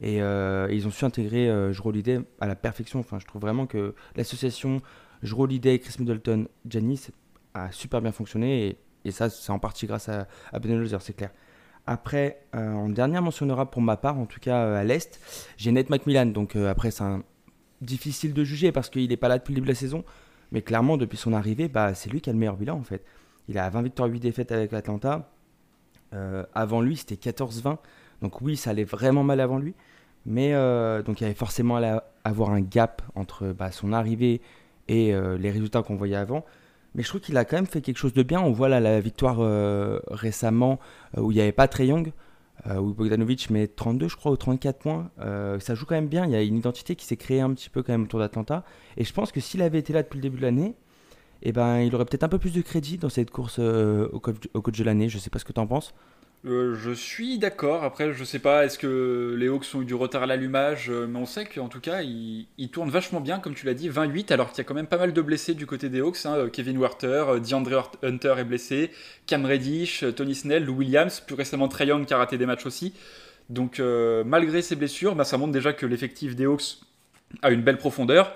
et, 0.02 0.18
ils 0.18 0.88
ont 0.88 0.92
su 0.92 1.06
intégrer 1.06 1.50
euh, 1.50 1.74
Holiday 1.84 2.20
à 2.40 2.48
la 2.48 2.56
perfection. 2.56 3.00
Enfin, 3.00 3.20
je 3.20 3.26
trouve 3.26 3.42
vraiment 3.42 3.66
que 3.66 3.96
l'association 4.16 4.82
Jrue 5.24 5.44
Holiday, 5.44 5.80
Chris 5.80 5.96
Middleton, 6.00 6.48
Janice 6.68 7.12
a 7.54 7.72
super 7.72 8.02
bien 8.02 8.12
fonctionné 8.12 8.78
et, 9.06 9.12
ça, 9.12 9.30
c'est 9.30 9.52
en 9.54 9.60
partie 9.60 9.88
grâce 9.88 10.10
à, 10.10 10.28
à 10.52 10.60
c'est 11.00 11.16
clair. 11.16 11.32
Après, 11.88 12.42
euh, 12.54 12.74
en 12.74 12.90
dernière 12.90 13.22
mention 13.22 13.48
pour 13.66 13.82
ma 13.82 13.96
part, 13.96 14.20
en 14.20 14.26
tout 14.26 14.42
cas 14.42 14.66
euh, 14.66 14.82
à 14.82 14.84
l'Est, 14.84 15.22
j'ai 15.56 15.72
Nate 15.72 15.90
McMillan. 15.90 16.26
Donc 16.28 16.58
euh, 16.58 16.70
après, 16.70 16.92
c'est 16.92 17.06
difficile 17.80 18.34
de 18.34 18.44
juger 18.44 18.74
parce 18.74 18.90
qu'il 18.90 19.08
n'est 19.08 19.18
pas 19.18 19.30
là 19.30 19.38
depuis 19.38 19.54
le 19.54 19.56
début 19.56 19.68
de 19.68 19.72
la 19.72 19.76
saison. 19.76 20.04
Mais 20.52 20.62
clairement, 20.62 20.98
depuis 20.98 21.18
son 21.18 21.32
arrivée, 21.32 21.70
bah, 21.70 21.94
c'est 21.94 22.10
lui 22.10 22.20
qui 22.20 22.30
a 22.30 22.34
le 22.34 22.40
meilleur 22.40 22.58
bilan 22.58 22.78
en 22.78 22.84
fait. 22.84 23.06
Il 23.48 23.58
a 23.58 23.70
20 23.70 23.82
victoires, 23.82 24.10
8 24.10 24.20
défaites 24.20 24.52
avec 24.52 24.74
Atlanta. 24.74 25.30
avant 26.54 26.82
lui, 26.82 26.98
c'était 26.98 27.16
14-20. 27.16 27.78
Donc 28.22 28.42
oui, 28.42 28.58
ça 28.58 28.72
allait 28.72 28.84
vraiment 28.84 29.24
mal 29.24 29.40
avant 29.40 29.58
lui. 29.58 29.74
Mais 30.26 30.52
donc 31.04 31.22
il 31.22 31.24
y 31.24 31.26
avait 31.26 31.34
forcément 31.34 31.78
à 31.78 32.04
avoir 32.24 32.50
un 32.50 32.62
gap 32.62 33.02
entre 33.16 33.54
bah, 33.54 33.72
son 33.72 33.94
arrivée 33.94 34.42
et 34.88 35.14
les 35.14 35.52
résultats 35.52 35.84
qu'on 35.84 35.96
voyait 35.96 36.18
avant. 36.18 36.44
Mais 36.98 37.04
je 37.04 37.10
trouve 37.10 37.22
qu'il 37.22 37.38
a 37.38 37.46
quand 37.46 37.58
même 37.58 37.68
fait 37.68 37.82
quelque 37.82 37.98
chose 37.98 38.14
de 38.14 38.24
bien. 38.24 38.42
On 38.42 38.52
voit 38.52 38.68
la 38.70 39.00
victoire 39.00 39.38
euh, 39.40 40.00
récemment 40.10 40.80
euh, 41.16 41.22
où 41.22 41.32
il 41.32 41.36
n'y 41.36 41.42
avait 41.42 41.52
pas 41.52 41.68
Trey 41.68 41.88
Young, 41.88 42.12
euh, 42.66 42.78
où 42.78 42.94
Bogdanovic 42.94 43.52
met 43.52 43.68
32, 43.68 44.08
je 44.08 44.16
crois, 44.16 44.32
ou 44.32 44.38
34 44.38 44.80
points. 44.80 45.12
ça 45.60 45.76
joue 45.76 45.86
quand 45.86 45.96
même 45.96 46.08
bien. 46.08 46.26
Il 46.26 46.32
y 46.32 46.36
a 46.36 46.42
une 46.42 46.58
identité 46.58 46.96
qui 46.96 47.06
s'est 47.06 47.16
créée 47.16 47.40
un 47.40 47.54
petit 47.54 47.70
peu 47.70 47.84
quand 47.84 47.94
même 47.94 48.04
autour 48.04 48.20
d'Atlanta. 48.20 48.64
Et 48.98 49.04
je 49.04 49.14
pense 49.14 49.32
que 49.32 49.40
s'il 49.40 49.62
avait 49.62 49.80
été 49.80 49.94
là 49.94 50.02
depuis 50.02 50.18
le 50.18 50.24
début 50.24 50.38
de 50.38 50.42
l'année, 50.42 50.76
eh 51.42 51.52
ben, 51.52 51.80
il 51.80 51.94
aurait 51.96 52.06
peut-être 52.06 52.24
un 52.24 52.30
peu 52.30 52.40
plus 52.40 52.54
de 52.54 52.62
crédit 52.62 52.98
dans 52.98 53.10
cette 53.10 53.32
course 53.32 53.60
au 53.60 54.20
coach, 54.20 54.38
au, 54.54 54.62
de 54.62 54.84
l'année. 54.84 55.10
Je 55.10 55.18
ne 55.18 55.22
sais 55.22 55.30
pas 55.30 55.40
ce 55.40 55.46
que 55.46 55.54
tu 55.54 55.60
en 55.60 55.68
penses. 55.68 55.94
Euh, 56.46 56.76
je 56.76 56.92
suis 56.92 57.40
d'accord. 57.40 57.84
Après, 57.84 58.14
je 58.14 58.24
sais 58.24 58.40
pas, 58.40 58.64
est-ce 58.66 58.78
que 58.78 59.36
les 59.38 59.48
Hawks 59.48 59.66
ont 59.74 59.82
eu 59.82 59.86
du 59.86 59.96
retard 59.96 60.24
à 60.24 60.26
l'allumage 60.28 60.90
euh, 60.90 61.08
Mais 61.08 61.18
on 61.18 61.26
sait 61.26 61.46
qu'en 61.46 61.68
tout 61.68 61.80
cas, 61.80 62.02
ils, 62.04 62.70
tournent 62.72 62.90
vachement 62.90 63.20
bien, 63.22 63.40
comme 63.40 63.56
tu 63.56 63.66
l'as 63.66 63.74
dit, 63.74 63.90
28, 63.90 64.32
alors 64.32 64.52
qu'il 64.52 64.60
y 64.60 64.62
a 64.62 64.64
quand 64.64 64.76
même 64.76 64.88
pas 64.88 64.98
mal 64.98 65.14
de 65.14 65.22
blessés 65.22 65.56
du 65.56 65.66
côté 65.66 65.90
des 65.90 66.00
Hawks. 66.00 66.26
Hein. 66.26 66.36
Euh, 66.36 66.50
Kevin 66.50 66.78
Werther, 66.80 67.40
DeAndre 67.42 67.92
Hunter 68.04 68.36
est 68.38 68.44
blessé, 68.44 68.92
Cam 69.26 69.46
Reddish, 69.46 70.06
Tony 70.16 70.36
Snell, 70.36 70.64
Lou 70.64 70.76
Williams, 70.76 71.22
plus 71.22 71.36
récemment 71.36 71.68
Trey 71.68 71.88
Young 71.88 72.06
qui 72.06 72.14
a 72.14 72.18
raté 72.18 72.38
des 72.38 72.46
matchs 72.46 72.66
aussi. 72.66 72.94
Donc, 73.50 73.82
malgré 74.26 74.62
ces 74.62 74.76
blessures, 74.76 75.16
bah, 75.16 75.24
ça 75.24 75.38
montre 75.38 75.54
déjà 75.54 75.72
que 75.72 75.86
l'effectif 75.86 76.36
des 76.36 76.46
Hawks 76.46 76.80
a 77.42 77.52
une 77.52 77.62
belle 77.62 77.78
profondeur 77.78 78.36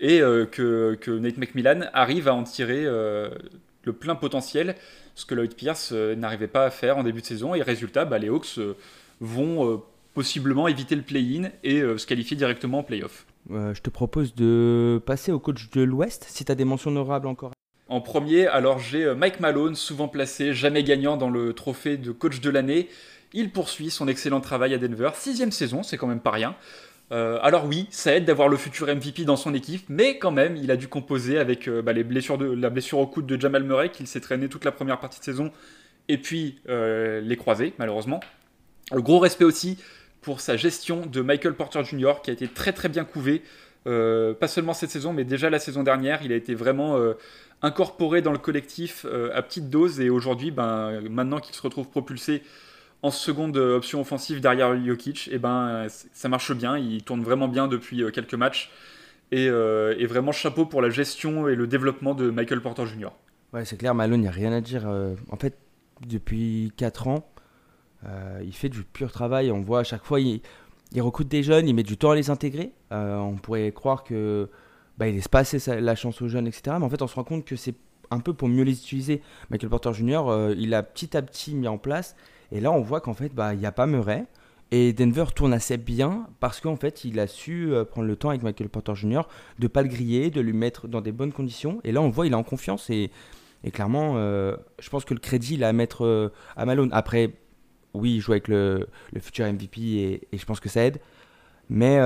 et 0.00 0.20
que, 0.20 0.96
que, 1.00 1.10
Nate 1.10 1.36
McMillan 1.36 1.82
arrive 1.92 2.26
à 2.26 2.34
en 2.34 2.42
tirer 2.42 2.84
le 2.84 3.92
plein 3.92 4.14
potentiel 4.14 4.74
ce 5.14 5.26
que 5.26 5.34
Lloyd 5.34 5.54
Pierce 5.54 5.90
euh, 5.92 6.14
n'arrivait 6.16 6.48
pas 6.48 6.64
à 6.64 6.70
faire 6.70 6.98
en 6.98 7.02
début 7.02 7.20
de 7.20 7.26
saison. 7.26 7.54
Et 7.54 7.62
résultat, 7.62 8.04
bah, 8.04 8.18
les 8.18 8.28
Hawks 8.28 8.58
euh, 8.58 8.74
vont 9.20 9.68
euh, 9.68 9.76
possiblement 10.14 10.66
éviter 10.66 10.96
le 10.96 11.02
play-in 11.02 11.50
et 11.62 11.80
se 11.80 12.04
qualifier 12.04 12.36
directement 12.36 12.78
en 12.78 12.82
play-off. 12.82 13.26
je 13.48 13.80
te 13.80 13.90
propose 13.90 14.34
de 14.34 15.00
passer 15.06 15.30
au 15.30 15.38
coach 15.38 15.70
de 15.70 15.82
l'Ouest, 15.82 16.26
si 16.28 16.44
tu 16.44 16.50
as 16.50 16.56
des 16.56 16.64
mentions 16.64 16.90
honorables 16.90 17.28
encore. 17.28 17.52
En 17.88 18.00
premier, 18.00 18.48
alors 18.48 18.80
j'ai 18.80 19.14
Mike 19.14 19.38
Malone, 19.38 19.76
souvent 19.76 20.08
placé, 20.08 20.52
jamais 20.52 20.82
gagnant 20.82 21.16
dans 21.16 21.30
le 21.30 21.52
trophée 21.52 21.96
de 21.96 22.10
coach 22.10 22.40
de 22.40 22.50
l'année. 22.50 22.88
Il 23.32 23.52
poursuit 23.52 23.90
son 23.90 24.08
excellent 24.08 24.40
travail 24.40 24.74
à 24.74 24.78
Denver. 24.78 25.10
Sixième 25.14 25.52
saison, 25.52 25.84
c'est 25.84 25.96
quand 25.96 26.08
même 26.08 26.20
pas 26.20 26.32
rien. 26.32 26.56
Euh, 27.12 27.38
alors 27.42 27.66
oui, 27.66 27.88
ça 27.90 28.14
aide 28.14 28.24
d'avoir 28.24 28.48
le 28.48 28.56
futur 28.56 28.86
MVP 28.86 29.24
dans 29.24 29.36
son 29.36 29.52
équipe, 29.52 29.84
mais 29.88 30.18
quand 30.18 30.30
même, 30.30 30.56
il 30.56 30.70
a 30.70 30.76
dû 30.76 30.86
composer 30.86 31.38
avec 31.38 31.66
euh, 31.66 31.82
bah, 31.82 31.92
les 31.92 32.04
blessures 32.04 32.38
de, 32.38 32.46
la 32.46 32.70
blessure 32.70 32.98
au 32.98 33.06
coude 33.06 33.26
de 33.26 33.40
Jamal 33.40 33.64
Murray, 33.64 33.90
qu'il 33.90 34.06
s'est 34.06 34.20
traîné 34.20 34.48
toute 34.48 34.64
la 34.64 34.70
première 34.70 35.00
partie 35.00 35.18
de 35.18 35.24
saison, 35.24 35.50
et 36.08 36.18
puis 36.18 36.60
euh, 36.68 37.20
les 37.20 37.36
croisés, 37.36 37.74
malheureusement. 37.78 38.20
gros 38.92 39.18
respect 39.18 39.44
aussi 39.44 39.78
pour 40.20 40.40
sa 40.40 40.56
gestion 40.56 41.04
de 41.04 41.20
Michael 41.20 41.54
Porter 41.54 41.82
Jr., 41.82 42.14
qui 42.22 42.30
a 42.30 42.32
été 42.32 42.46
très 42.46 42.72
très 42.72 42.88
bien 42.88 43.04
couvé, 43.04 43.42
pas 43.84 44.48
seulement 44.48 44.74
cette 44.74 44.90
saison, 44.90 45.14
mais 45.14 45.24
déjà 45.24 45.48
la 45.48 45.58
saison 45.58 45.82
dernière, 45.82 46.22
il 46.22 46.32
a 46.32 46.36
été 46.36 46.54
vraiment 46.54 46.98
incorporé 47.62 48.20
dans 48.20 48.30
le 48.30 48.38
collectif 48.38 49.06
à 49.32 49.40
petite 49.40 49.70
dose, 49.70 49.98
et 49.98 50.10
aujourd'hui, 50.10 50.50
ben, 50.50 51.00
maintenant 51.08 51.40
qu'il 51.40 51.54
se 51.54 51.62
retrouve 51.62 51.88
propulsé 51.88 52.42
en 53.02 53.10
seconde 53.10 53.56
option 53.56 54.00
offensive 54.00 54.40
derrière 54.40 54.76
Jokic, 54.84 55.28
et 55.28 55.34
eh 55.34 55.38
ben, 55.38 55.86
ça 55.88 56.28
marche 56.28 56.52
bien. 56.52 56.76
Il 56.76 57.02
tourne 57.02 57.22
vraiment 57.22 57.48
bien 57.48 57.68
depuis 57.68 58.02
euh, 58.02 58.10
quelques 58.10 58.34
matchs. 58.34 58.70
Euh, 59.32 59.94
et, 59.96 60.06
vraiment 60.06 60.32
chapeau 60.32 60.66
pour 60.66 60.82
la 60.82 60.90
gestion 60.90 61.48
et 61.48 61.54
le 61.54 61.68
développement 61.68 62.14
de 62.14 62.30
Michael 62.30 62.60
Porter 62.60 62.84
Jr. 62.84 63.10
Ouais, 63.52 63.64
c'est 63.64 63.76
clair, 63.76 63.94
Malone, 63.94 64.20
il 64.20 64.22
n'y 64.22 64.28
a 64.28 64.32
rien 64.32 64.52
à 64.52 64.60
dire. 64.60 64.88
Euh, 64.88 65.14
en 65.30 65.36
fait, 65.36 65.56
depuis 66.06 66.72
4 66.76 67.08
ans, 67.08 67.26
il 68.42 68.52
fait 68.52 68.68
du 68.68 68.82
pur 68.82 69.12
travail. 69.12 69.52
On 69.52 69.60
voit 69.60 69.80
à 69.80 69.84
chaque 69.84 70.04
fois, 70.04 70.20
il, 70.20 70.40
recrute 70.98 71.28
des 71.28 71.42
jeunes, 71.42 71.68
il 71.68 71.74
met 71.74 71.82
du 71.82 71.96
temps 71.96 72.10
à 72.10 72.16
les 72.16 72.30
intégrer. 72.30 72.72
on 72.90 73.36
pourrait 73.40 73.70
croire 73.72 74.02
que 74.04 74.48
bah, 74.98 75.06
il 75.06 75.14
laisse 75.14 75.28
pas 75.28 75.40
assez 75.40 75.80
la 75.80 75.94
chance 75.94 76.20
aux 76.22 76.28
jeunes, 76.28 76.46
etc. 76.46 76.76
Mais 76.78 76.84
en 76.84 76.90
fait, 76.90 77.02
on 77.02 77.06
se 77.06 77.14
rend 77.14 77.24
compte 77.24 77.44
que 77.44 77.56
c'est 77.56 77.74
un 78.10 78.18
peu 78.18 78.32
pour 78.32 78.48
mieux 78.48 78.64
les 78.64 78.72
utiliser. 78.72 79.22
Michael 79.50 79.70
Porter 79.70 79.92
Jr., 79.92 80.54
il 80.56 80.74
a 80.74 80.82
petit 80.82 81.16
à 81.16 81.22
petit 81.22 81.54
mis 81.54 81.68
en 81.68 81.78
place 81.78 82.16
et 82.52 82.60
là, 82.60 82.72
on 82.72 82.80
voit 82.80 83.00
qu'en 83.00 83.14
fait, 83.14 83.34
bah, 83.34 83.54
il 83.54 83.60
n'y 83.60 83.66
a 83.66 83.72
pas 83.72 83.86
Murray. 83.86 84.26
Et 84.72 84.92
Denver 84.92 85.24
tourne 85.34 85.52
assez 85.52 85.76
bien 85.76 86.28
parce 86.38 86.60
qu'en 86.60 86.76
fait, 86.76 87.04
il 87.04 87.18
a 87.18 87.26
su 87.26 87.72
euh, 87.72 87.84
prendre 87.84 88.06
le 88.06 88.14
temps 88.14 88.28
avec 88.28 88.42
Michael 88.42 88.68
Porter 88.68 88.94
Jr. 88.94 89.22
de 89.58 89.66
pas 89.66 89.82
le 89.82 89.88
griller, 89.88 90.30
de 90.30 90.40
lui 90.40 90.52
mettre 90.52 90.86
dans 90.86 91.00
des 91.00 91.12
bonnes 91.12 91.32
conditions. 91.32 91.80
Et 91.82 91.90
là, 91.90 92.00
on 92.00 92.08
voit, 92.08 92.26
il 92.26 92.32
est 92.32 92.36
en 92.36 92.44
confiance. 92.44 92.88
Et, 92.90 93.10
clairement, 93.72 94.14
euh, 94.16 94.56
je 94.78 94.88
pense 94.88 95.04
que 95.04 95.14
le 95.14 95.20
crédit, 95.20 95.54
il 95.54 95.64
a 95.64 95.68
à 95.68 95.72
mettre 95.72 96.04
euh, 96.04 96.32
à 96.56 96.66
Malone. 96.66 96.88
Après, 96.92 97.32
oui, 97.94 98.16
il 98.16 98.20
joue 98.20 98.32
avec 98.32 98.46
le, 98.46 98.86
le 99.12 99.20
futur 99.20 99.44
MVP 99.44 99.80
et, 100.32 100.38
je 100.38 100.44
pense 100.44 100.60
que 100.60 100.68
ça 100.68 100.84
aide. 100.84 100.98
Mais, 101.68 102.00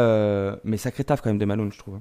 mais 0.63 0.77
sacré 0.77 1.05
taf 1.05 1.23
quand 1.23 1.31
même 1.31 1.39
de 1.39 1.45
Malone, 1.47 1.73
je 1.73 1.79
trouve. 1.79 1.99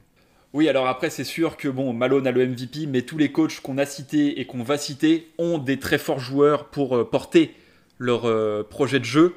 Oui, 0.51 0.67
alors 0.67 0.87
après, 0.87 1.09
c'est 1.09 1.23
sûr 1.23 1.55
que 1.55 1.69
bon, 1.69 1.93
Malone 1.93 2.27
a 2.27 2.31
le 2.31 2.45
MVP, 2.45 2.87
mais 2.87 3.03
tous 3.03 3.17
les 3.17 3.31
coachs 3.31 3.61
qu'on 3.61 3.77
a 3.77 3.85
cités 3.85 4.41
et 4.41 4.45
qu'on 4.45 4.63
va 4.63 4.77
citer 4.77 5.31
ont 5.37 5.59
des 5.59 5.79
très 5.79 5.97
forts 5.97 6.19
joueurs 6.19 6.65
pour 6.65 7.09
porter 7.09 7.55
leur 7.97 8.25
euh, 8.25 8.63
projet 8.67 8.99
de 8.99 9.05
jeu. 9.05 9.35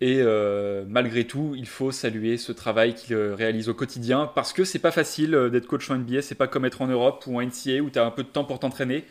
Et 0.00 0.18
euh, 0.20 0.84
malgré 0.86 1.24
tout, 1.24 1.54
il 1.56 1.66
faut 1.66 1.90
saluer 1.90 2.36
ce 2.36 2.52
travail 2.52 2.94
qu'ils 2.94 3.14
euh, 3.14 3.34
réalisent 3.34 3.70
au 3.70 3.74
quotidien 3.74 4.30
parce 4.34 4.52
que 4.52 4.64
c'est 4.64 4.78
pas 4.78 4.90
facile 4.90 5.48
d'être 5.50 5.66
coach 5.66 5.90
en 5.90 5.96
NBA, 5.96 6.20
c'est 6.20 6.34
pas 6.34 6.48
comme 6.48 6.66
être 6.66 6.82
en 6.82 6.86
Europe 6.86 7.24
ou 7.26 7.38
en 7.38 7.42
NCA 7.42 7.80
où 7.80 7.90
tu 7.90 7.98
as 7.98 8.04
un 8.04 8.10
peu 8.10 8.22
de 8.22 8.28
temps 8.28 8.44
pour 8.44 8.58
t'entraîner. 8.58 9.04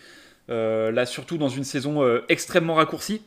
là, 0.47 1.05
surtout 1.05 1.37
dans 1.37 1.49
une 1.49 1.63
saison 1.63 2.03
extrêmement 2.29 2.75
raccourcie 2.75 3.21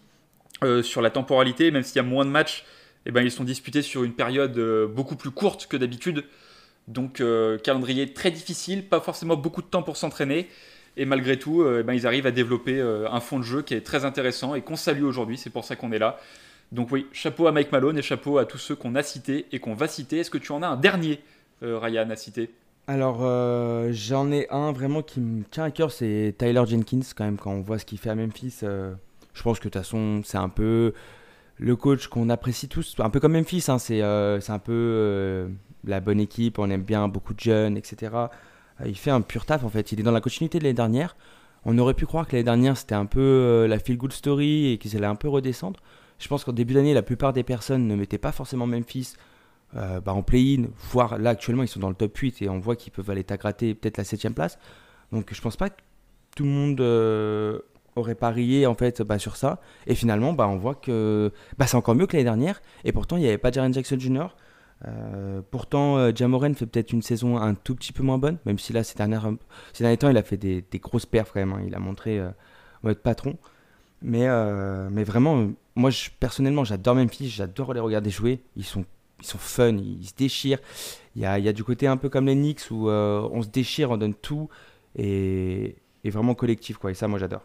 sur 0.83 1.03
la 1.03 1.11
temporalité, 1.11 1.73
même 1.73 1.83
s'il 1.83 1.97
y 1.97 1.99
a 1.99 2.05
moins 2.05 2.25
de 2.25 2.31
matchs, 2.31 2.65
eh 3.07 3.11
ben, 3.11 3.23
ils 3.23 3.33
sont 3.33 3.45
disputés 3.45 3.83
sur 3.83 4.05
une 4.05 4.13
période 4.13 4.57
beaucoup 4.95 5.17
plus 5.17 5.33
courte 5.33 5.67
que 5.67 5.77
d'habitude. 5.77 6.25
Donc, 6.87 7.21
calendrier 7.65 8.13
très 8.13 8.31
difficile, 8.31 8.87
pas 8.87 9.01
forcément 9.01 9.37
beaucoup 9.37 9.63
de 9.63 9.67
temps 9.67 9.83
pour 9.83 9.97
s'entraîner. 9.97 10.49
Et 10.99 11.05
malgré 11.05 11.39
tout, 11.39 11.63
euh, 11.63 11.79
eh 11.81 11.83
ben, 11.85 11.95
ils 11.95 12.09
arrivent 12.09 12.27
à 12.27 12.33
développer 12.33 12.79
euh, 12.79 13.09
un 13.09 13.21
fond 13.21 13.39
de 13.39 13.45
jeu 13.45 13.63
qui 13.63 13.73
est 13.73 13.83
très 13.83 14.05
intéressant 14.05 14.57
et 14.57 14.63
qu'on 14.63 14.75
salue 14.75 15.05
aujourd'hui. 15.05 15.39
C'est 15.39 15.49
pour 15.49 15.65
ça 15.65 15.77
qu'on 15.77 15.93
est 15.93 15.99
là. 15.99 16.19
Donc 16.73 16.91
oui, 16.91 17.07
chapeau 17.13 17.47
à 17.47 17.53
Mike 17.53 17.71
Malone 17.71 17.97
et 17.97 18.03
chapeau 18.03 18.37
à 18.37 18.45
tous 18.45 18.59
ceux 18.59 18.75
qu'on 18.75 18.97
a 18.97 19.05
cités 19.05 19.47
et 19.53 19.61
qu'on 19.61 19.75
va 19.75 19.87
citer. 19.87 20.19
Est-ce 20.19 20.31
que 20.31 20.39
tu 20.39 20.51
en 20.51 20.61
as 20.61 20.67
un 20.67 20.77
dernier, 20.77 21.21
euh, 21.63 21.79
Ryan, 21.79 22.11
à 22.11 22.17
citer? 22.17 22.51
Alors, 22.89 23.19
j'en 23.93 24.33
ai 24.33 24.49
un 24.49 24.73
vraiment 24.73 25.03
qui 25.03 25.21
me 25.21 25.45
tient 25.45 25.65
à 25.65 25.71
cœur, 25.71 25.93
c'est 25.93 26.35
Tyler 26.39 26.63
Jenkins, 26.67 27.03
quand 27.15 27.25
même, 27.25 27.37
quand 27.37 27.53
on 27.53 27.61
voit 27.61 27.79
ce 27.79 27.85
qu'il 27.85 27.99
fait 27.99 28.09
à 28.09 28.15
Memphis. 28.15 28.61
je 28.63 29.43
pense 29.43 29.59
que 29.59 29.65
de 29.65 29.71
toute 29.71 29.83
façon, 29.83 30.23
c'est 30.25 30.39
un 30.39 30.49
peu 30.49 30.95
le 31.59 31.77
coach 31.77 32.07
qu'on 32.07 32.31
apprécie 32.31 32.67
tous, 32.67 32.95
un 32.99 33.11
peu 33.11 33.21
comme 33.21 33.35
Memphis, 33.35 33.67
hein, 33.69 33.79
c'est 33.79 34.01
un 34.01 34.59
peu 34.59 35.51
la 35.85 36.01
bonne 36.01 36.19
équipe, 36.19 36.59
on 36.59 36.71
aime 36.71 36.81
bien 36.81 37.09
beaucoup 37.09 37.35
de 37.35 37.41
jeunes, 37.41 37.77
etc. 37.77 38.11
Euh, 38.81 38.85
il 38.87 38.97
fait 38.97 39.11
un 39.11 39.21
pur 39.21 39.47
taf 39.47 39.65
en 39.65 39.69
fait. 39.69 39.93
Il 39.93 40.01
est 40.01 40.03
dans 40.03 40.13
la 40.13 40.21
continuité 40.21 40.59
de 40.59 40.65
l'année 40.65 40.75
dernière. 40.75 41.17
On 41.65 41.77
aurait 41.79 41.95
pu 41.95 42.07
croire 42.07 42.27
que 42.27 42.33
l'année 42.33 42.45
dernière 42.45 42.77
c'était 42.77 42.95
un 42.95 43.07
peu 43.07 43.21
euh, 43.21 43.69
la 43.69 43.79
feel 43.79 43.97
good 43.97 44.13
story 44.13 44.73
et 44.73 44.79
qu'ils 44.79 44.97
allaient 44.97 45.07
un 45.07 45.17
peu 45.17 45.29
redescendre. 45.29 45.81
Je 46.19 46.29
pense 46.29 46.45
qu'en 46.45 46.53
début 46.53 46.75
d'année, 46.75 46.95
la 46.95 47.03
plupart 47.03 47.33
des 47.33 47.45
personnes 47.45 47.87
ne 47.87 47.95
mettaient 47.95 48.19
pas 48.19 48.33
forcément 48.33 48.67
Memphis 48.67 49.15
euh, 49.77 50.01
bah, 50.01 50.15
en 50.15 50.23
play-in, 50.23 50.65
voire 50.91 51.19
là 51.19 51.31
actuellement 51.31 51.63
ils 51.63 51.69
sont 51.69 51.81
dans 51.81 51.91
le 51.91 51.95
top 51.95 52.17
8 52.17 52.43
et 52.43 52.49
on 52.49 52.59
voit 52.59 52.75
qu'ils 52.75 52.91
peuvent 52.91 53.11
aller 53.11 53.25
gratter 53.25 53.75
peut-être 53.75 53.99
la 53.99 54.05
7ème 54.05 54.33
place. 54.33 54.59
Donc 55.13 55.33
je 55.33 55.41
pense 55.41 55.57
pas 55.57 55.69
tout 56.35 56.45
le 56.45 56.51
monde 56.51 56.81
aurait 57.99 58.15
parié 58.15 58.67
en 58.67 58.75
fait 58.75 59.03
bah, 59.03 59.19
sur 59.19 59.37
ça. 59.37 59.61
Et 59.87 59.95
finalement, 59.95 60.33
bah, 60.33 60.49
on 60.49 60.57
voit 60.57 60.75
que 60.75 61.33
bah, 61.59 61.67
c'est 61.67 61.77
encore 61.77 61.95
mieux 61.95 62.07
que 62.07 62.13
l'année 62.17 62.25
dernière. 62.25 62.63
Et 62.85 62.93
pourtant, 62.93 63.17
il 63.17 63.21
n'y 63.21 63.29
avait 63.29 63.39
pas 63.39 63.51
Jaren 63.51 63.73
Jackson 63.75 63.99
Jr. 63.99 64.29
pourtant, 65.51 66.15
Jamoren 66.15 66.55
fait 66.55 66.67
peut-être 66.67 66.93
une 66.93 67.03
saison 67.03 67.37
un 67.37 67.55
tout 67.55 67.75
petit 67.75 67.93
peu 67.93 68.03
moins 68.03 68.19
bonne, 68.19 68.39
même 68.47 68.59
si 68.59 68.73
là, 68.73 68.85
ces, 68.85 68.97
derniers 68.97 69.19
temps, 69.97 70.09
il 70.11 70.17
a 70.17 70.23
fait 70.23 70.37
des, 70.37 70.65
grosses 70.75 71.07
perfs 71.07 71.33
quand 71.33 71.41
même. 71.41 71.53
Hein. 71.53 71.63
Il 71.67 71.75
a 71.75 71.79
montré 71.79 72.21
mode 72.83 72.99
patron. 72.99 73.37
Mais, 74.03 74.29
mais 74.91 75.05
vraiment, 75.05 75.49
moi, 75.79 75.91
personnellement, 76.19 76.65
j'adore 76.65 76.97
Memphis, 76.97 77.29
j'adore 77.29 77.73
les 77.73 77.81
regarder 77.81 78.11
jouer. 78.11 78.41
Ils 78.57 78.65
sont, 78.65 78.85
ils 79.21 79.27
sont 79.27 79.39
fun, 79.39 79.77
ils 79.77 80.07
se 80.07 80.15
déchirent. 80.15 80.59
Il 81.15 81.23
y 81.23 81.27
a, 81.27 81.39
y 81.39 81.49
a 81.49 81.53
du 81.53 81.65
côté 81.65 81.87
un 81.87 81.97
peu 81.97 82.09
comme 82.09 82.27
les 82.27 82.35
Knicks 82.35 82.71
où 82.71 82.89
euh, 82.89 83.29
on 83.33 83.43
se 83.43 83.49
déchire, 83.49 83.93
on 83.93 83.97
donne 83.97 84.15
tout 84.15 84.49
et, 84.97 85.77
et 86.05 86.11
vraiment 86.11 86.35
collectif. 86.35 86.79
Quoi. 86.79 86.91
Et 86.91 86.95
ça, 86.95 87.09
moi, 87.09 87.19
j'adore. 87.19 87.43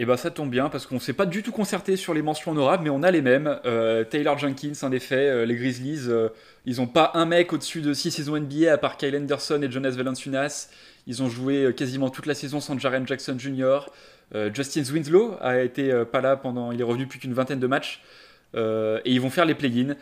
Et 0.00 0.06
bah 0.06 0.16
ça 0.16 0.30
tombe 0.30 0.50
bien 0.50 0.70
parce 0.70 0.86
qu'on 0.86 0.98
s'est 0.98 1.12
pas 1.12 1.26
du 1.26 1.42
tout 1.42 1.52
concerté 1.52 1.96
sur 1.96 2.14
les 2.14 2.22
mentions 2.22 2.52
honorables, 2.52 2.84
mais 2.84 2.90
on 2.90 3.02
a 3.02 3.10
les 3.10 3.20
mêmes. 3.20 3.60
Euh, 3.66 4.02
Taylor 4.02 4.38
Jenkins, 4.38 4.72
en 4.82 4.92
effet, 4.92 5.28
euh, 5.28 5.44
les 5.44 5.54
Grizzlies, 5.54 6.08
ils 6.64 6.80
ont 6.80 6.86
pas 6.86 7.10
un 7.14 7.26
mec 7.26 7.52
au-dessus 7.52 7.82
de 7.82 7.92
6 7.92 8.10
saisons 8.10 8.38
NBA 8.38 8.72
à 8.72 8.78
part 8.78 8.96
Kyle 8.96 9.14
Anderson 9.14 9.60
et 9.62 9.70
Jonas 9.70 9.90
Valanciunas. 9.90 10.70
Ils 11.06 11.22
ont 11.22 11.28
joué 11.28 11.74
quasiment 11.76 12.08
toute 12.08 12.26
la 12.26 12.34
saison 12.34 12.60
sans 12.60 12.78
Jaren 12.78 13.06
Jackson 13.06 13.36
Jr. 13.38 13.80
Euh, 14.34 14.50
Justin 14.52 14.82
Winslow 14.82 15.36
a 15.40 15.60
été 15.60 15.90
euh, 15.90 16.04
pas 16.04 16.20
là 16.20 16.36
pendant, 16.36 16.70
il 16.70 16.80
est 16.80 16.84
revenu 16.84 17.06
plus 17.06 17.18
qu'une 17.18 17.34
vingtaine 17.34 17.58
de 17.58 17.66
matchs 17.66 18.02
euh, 18.54 19.00
et 19.04 19.12
ils 19.12 19.20
vont 19.20 19.30
faire 19.30 19.44
les 19.44 19.54
play-in. 19.54 19.96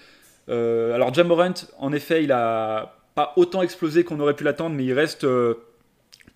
alors 0.48 1.12
Jamorant, 1.14 1.54
en 1.78 1.92
effet, 1.92 2.24
il 2.24 2.32
a 2.32 2.94
pas 3.14 3.32
autant 3.36 3.62
explosé 3.62 4.04
qu'on 4.04 4.20
aurait 4.20 4.36
pu 4.36 4.44
l'attendre, 4.44 4.76
mais 4.76 4.84
il 4.84 4.92
reste 4.92 5.26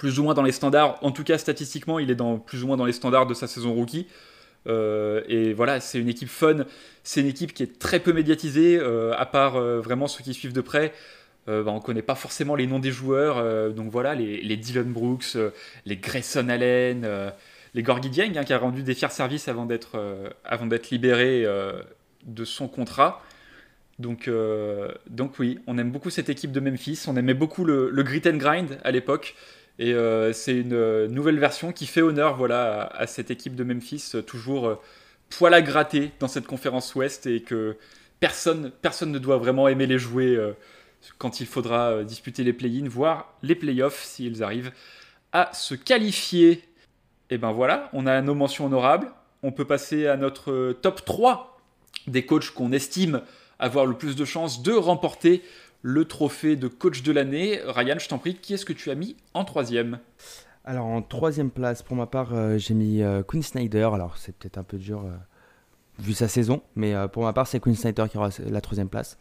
plus 0.02 0.18
ou 0.18 0.24
moins 0.24 0.34
dans 0.34 0.42
les 0.42 0.50
standards. 0.50 0.98
En 1.04 1.12
tout 1.12 1.22
cas, 1.22 1.38
statistiquement, 1.38 2.00
il 2.00 2.10
est 2.10 2.16
dans, 2.16 2.36
plus 2.36 2.64
ou 2.64 2.66
moins 2.66 2.76
dans 2.76 2.84
les 2.84 2.92
standards 2.92 3.28
de 3.28 3.34
sa 3.34 3.46
saison 3.46 3.72
rookie. 3.72 4.08
et 4.66 5.52
voilà, 5.52 5.78
c'est 5.78 6.00
une 6.00 6.08
équipe 6.08 6.28
fun. 6.28 6.64
C'est 7.04 7.20
une 7.20 7.28
équipe 7.28 7.54
qui 7.54 7.62
est 7.62 7.78
très 7.78 8.00
peu 8.00 8.12
médiatisée, 8.12 8.80
à 9.16 9.26
part 9.26 9.60
vraiment 9.60 10.08
ceux 10.08 10.24
qui 10.24 10.34
suivent 10.34 10.52
de 10.52 10.60
près. 10.60 10.92
Bah, 11.46 11.62
on 11.66 11.76
ne 11.76 11.80
connaît 11.80 12.02
pas 12.02 12.16
forcément 12.16 12.56
les 12.56 12.66
noms 12.66 12.80
des 12.80 12.90
joueurs. 12.90 13.72
donc 13.72 13.92
voilà, 13.92 14.16
les, 14.16 14.42
les 14.42 14.56
Dylan 14.56 14.92
Brooks, 14.92 15.38
les 15.86 15.96
Grayson 15.96 16.48
Allen, 16.48 17.32
les 17.74 17.82
Gorgui 17.82 18.10
Dieng, 18.10 18.36
hein, 18.36 18.44
qui 18.44 18.52
a 18.52 18.58
rendu 18.58 18.82
des 18.82 18.94
fiers 18.94 19.10
services 19.10 19.48
avant 19.48 19.66
d'être 19.66 19.92
euh, 19.94 20.28
avant 20.44 20.66
d'être 20.66 20.90
libéré 20.90 21.44
euh, 21.44 21.82
de 22.24 22.44
son 22.44 22.68
contrat. 22.68 23.22
Donc, 23.98 24.26
euh, 24.26 24.90
donc 25.08 25.38
oui, 25.38 25.60
on 25.66 25.78
aime 25.78 25.90
beaucoup 25.90 26.10
cette 26.10 26.28
équipe 26.28 26.52
de 26.52 26.60
Memphis. 26.60 27.04
On 27.06 27.16
aimait 27.16 27.34
beaucoup 27.34 27.64
le, 27.64 27.90
grit 28.02 28.22
and 28.26 28.36
grind 28.36 28.78
à 28.84 28.90
l'époque. 28.90 29.34
Et 29.84 29.94
c'est 30.32 30.54
une 30.54 31.06
nouvelle 31.06 31.40
version 31.40 31.72
qui 31.72 31.86
fait 31.86 32.02
honneur 32.02 32.36
voilà, 32.36 32.86
à, 32.94 33.08
cette 33.08 33.32
équipe 33.32 33.56
de 33.56 33.64
Memphis, 33.64 34.12
toujours 34.24 34.80
poil 35.28 35.54
à 35.54 35.60
gratter 35.60 36.12
dans 36.20 36.28
cette 36.28 36.46
conférence 36.46 36.94
Ouest 36.94 37.26
et 37.26 37.42
que 37.42 37.76
personne, 38.20 38.70
personne 38.80 39.10
ne 39.10 39.18
doit 39.18 39.38
vraiment 39.38 39.66
aimer 39.66 39.86
les 39.86 39.98
jouer 39.98 40.38
quand 41.18 41.40
il 41.40 41.46
faudra 41.46 42.04
disputer 42.04 42.44
les 42.44 42.52
play-ins, 42.52 42.88
voire 42.88 43.34
les 43.42 43.56
play-offs 43.56 44.04
s'ils 44.04 44.44
arrivent 44.44 44.70
à 45.32 45.50
se 45.52 45.74
qualifier 45.74 46.62
et 47.32 47.38
ben 47.38 47.50
voilà, 47.50 47.88
on 47.94 48.06
a 48.06 48.20
nos 48.20 48.34
mentions 48.34 48.66
honorables. 48.66 49.10
On 49.42 49.52
peut 49.52 49.64
passer 49.64 50.06
à 50.06 50.18
notre 50.18 50.52
euh, 50.52 50.72
top 50.74 51.02
3 51.02 51.58
des 52.06 52.26
coachs 52.26 52.50
qu'on 52.50 52.72
estime 52.72 53.22
avoir 53.58 53.86
le 53.86 53.94
plus 53.94 54.16
de 54.16 54.26
chances 54.26 54.62
de 54.62 54.72
remporter 54.72 55.42
le 55.82 56.04
trophée 56.04 56.56
de 56.56 56.68
coach 56.68 57.02
de 57.02 57.12
l'année. 57.12 57.60
Ryan, 57.66 57.98
je 57.98 58.08
t'en 58.08 58.18
prie, 58.18 58.34
qui 58.34 58.54
est-ce 58.54 58.64
que 58.64 58.72
tu 58.72 58.90
as 58.90 58.94
mis 58.94 59.16
en 59.34 59.44
troisième 59.44 59.98
Alors 60.64 60.86
en 60.86 61.02
troisième 61.02 61.50
place, 61.50 61.82
pour 61.82 61.96
ma 61.96 62.06
part, 62.06 62.34
euh, 62.34 62.56
j'ai 62.58 62.74
mis 62.74 63.02
euh, 63.02 63.22
Quinn 63.22 63.42
Snyder. 63.42 63.90
Alors 63.92 64.16
c'est 64.16 64.34
peut-être 64.34 64.58
un 64.58 64.64
peu 64.64 64.78
dur 64.78 65.04
vu 65.98 66.14
sa 66.14 66.28
saison, 66.28 66.62
mais 66.74 66.94
pour 67.12 67.22
ma 67.22 67.32
part, 67.32 67.46
c'est 67.46 67.60
Quinn 67.60 67.74
Snyder 67.74 68.06
qui 68.10 68.16
aura 68.16 68.30
la 68.38 68.60
troisième 68.60 68.88
place. 68.88 69.18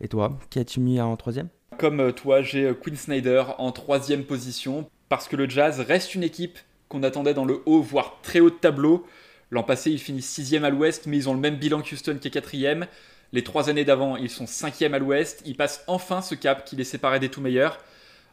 Et 0.00 0.08
toi, 0.08 0.38
qui 0.50 0.58
as-tu 0.58 0.80
mis 0.80 1.00
en 1.00 1.16
troisième? 1.16 1.48
Comme 1.78 2.12
toi, 2.12 2.40
j'ai 2.40 2.72
Quinn 2.74 2.96
Snyder 2.96 3.42
en 3.58 3.72
troisième 3.72 4.24
position 4.24 4.88
parce 5.08 5.28
que 5.28 5.36
le 5.36 5.48
Jazz 5.48 5.80
reste 5.80 6.14
une 6.14 6.22
équipe 6.22 6.58
qu'on 6.88 7.02
attendait 7.02 7.34
dans 7.34 7.44
le 7.44 7.62
haut, 7.66 7.82
voire 7.82 8.18
très 8.22 8.40
haut 8.40 8.50
de 8.50 8.54
tableau. 8.54 9.06
L'an 9.50 9.62
passé, 9.62 9.90
ils 9.90 9.98
finissent 9.98 10.28
sixième 10.28 10.64
à 10.64 10.70
l'ouest, 10.70 11.06
mais 11.06 11.16
ils 11.16 11.28
ont 11.28 11.34
le 11.34 11.40
même 11.40 11.56
bilan 11.56 11.82
qu'Houston 11.82 12.18
qui 12.20 12.28
est 12.28 12.30
quatrième. 12.30 12.86
Les 13.34 13.42
trois 13.42 13.68
années 13.68 13.84
d'avant, 13.84 14.16
ils 14.16 14.30
sont 14.30 14.46
cinquième 14.46 14.94
à 14.94 15.00
l'ouest. 15.00 15.42
Ils 15.44 15.56
passent 15.56 15.82
enfin 15.88 16.22
ce 16.22 16.36
cap 16.36 16.64
qui 16.64 16.76
les 16.76 16.84
séparait 16.84 17.18
des 17.18 17.30
tout 17.30 17.40
meilleurs. 17.40 17.80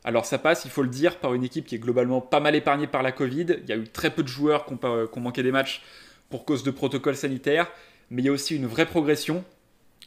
Alors 0.03 0.27
ça 0.27 0.37
passe, 0.37 0.63
il 0.63 0.69
faut 0.69 0.83
le 0.83 0.89
dire, 0.89 1.17
par 1.17 1.33
une 1.33 1.43
équipe 1.43 1.65
qui 1.65 1.73
est 1.73 1.79
globalement 1.79 2.21
pas 2.21 2.39
mal 2.39 2.53
épargnée 2.53 2.85
par 2.85 3.01
la 3.01 3.11
Covid. 3.11 3.47
Il 3.63 3.67
y 3.67 3.71
a 3.71 3.77
eu 3.77 3.87
très 3.87 4.11
peu 4.11 4.21
de 4.21 4.27
joueurs 4.27 4.63
qui 4.67 4.73
ont, 4.73 5.19
manqué 5.19 5.41
des 5.41 5.51
matchs 5.51 5.81
pour 6.29 6.45
cause 6.45 6.61
de 6.61 6.69
protocoles 6.69 7.15
sanitaires, 7.15 7.71
mais 8.11 8.21
il 8.21 8.25
y 8.25 8.29
a 8.29 8.31
aussi 8.31 8.55
une 8.55 8.67
vraie 8.67 8.85
progression. 8.85 9.43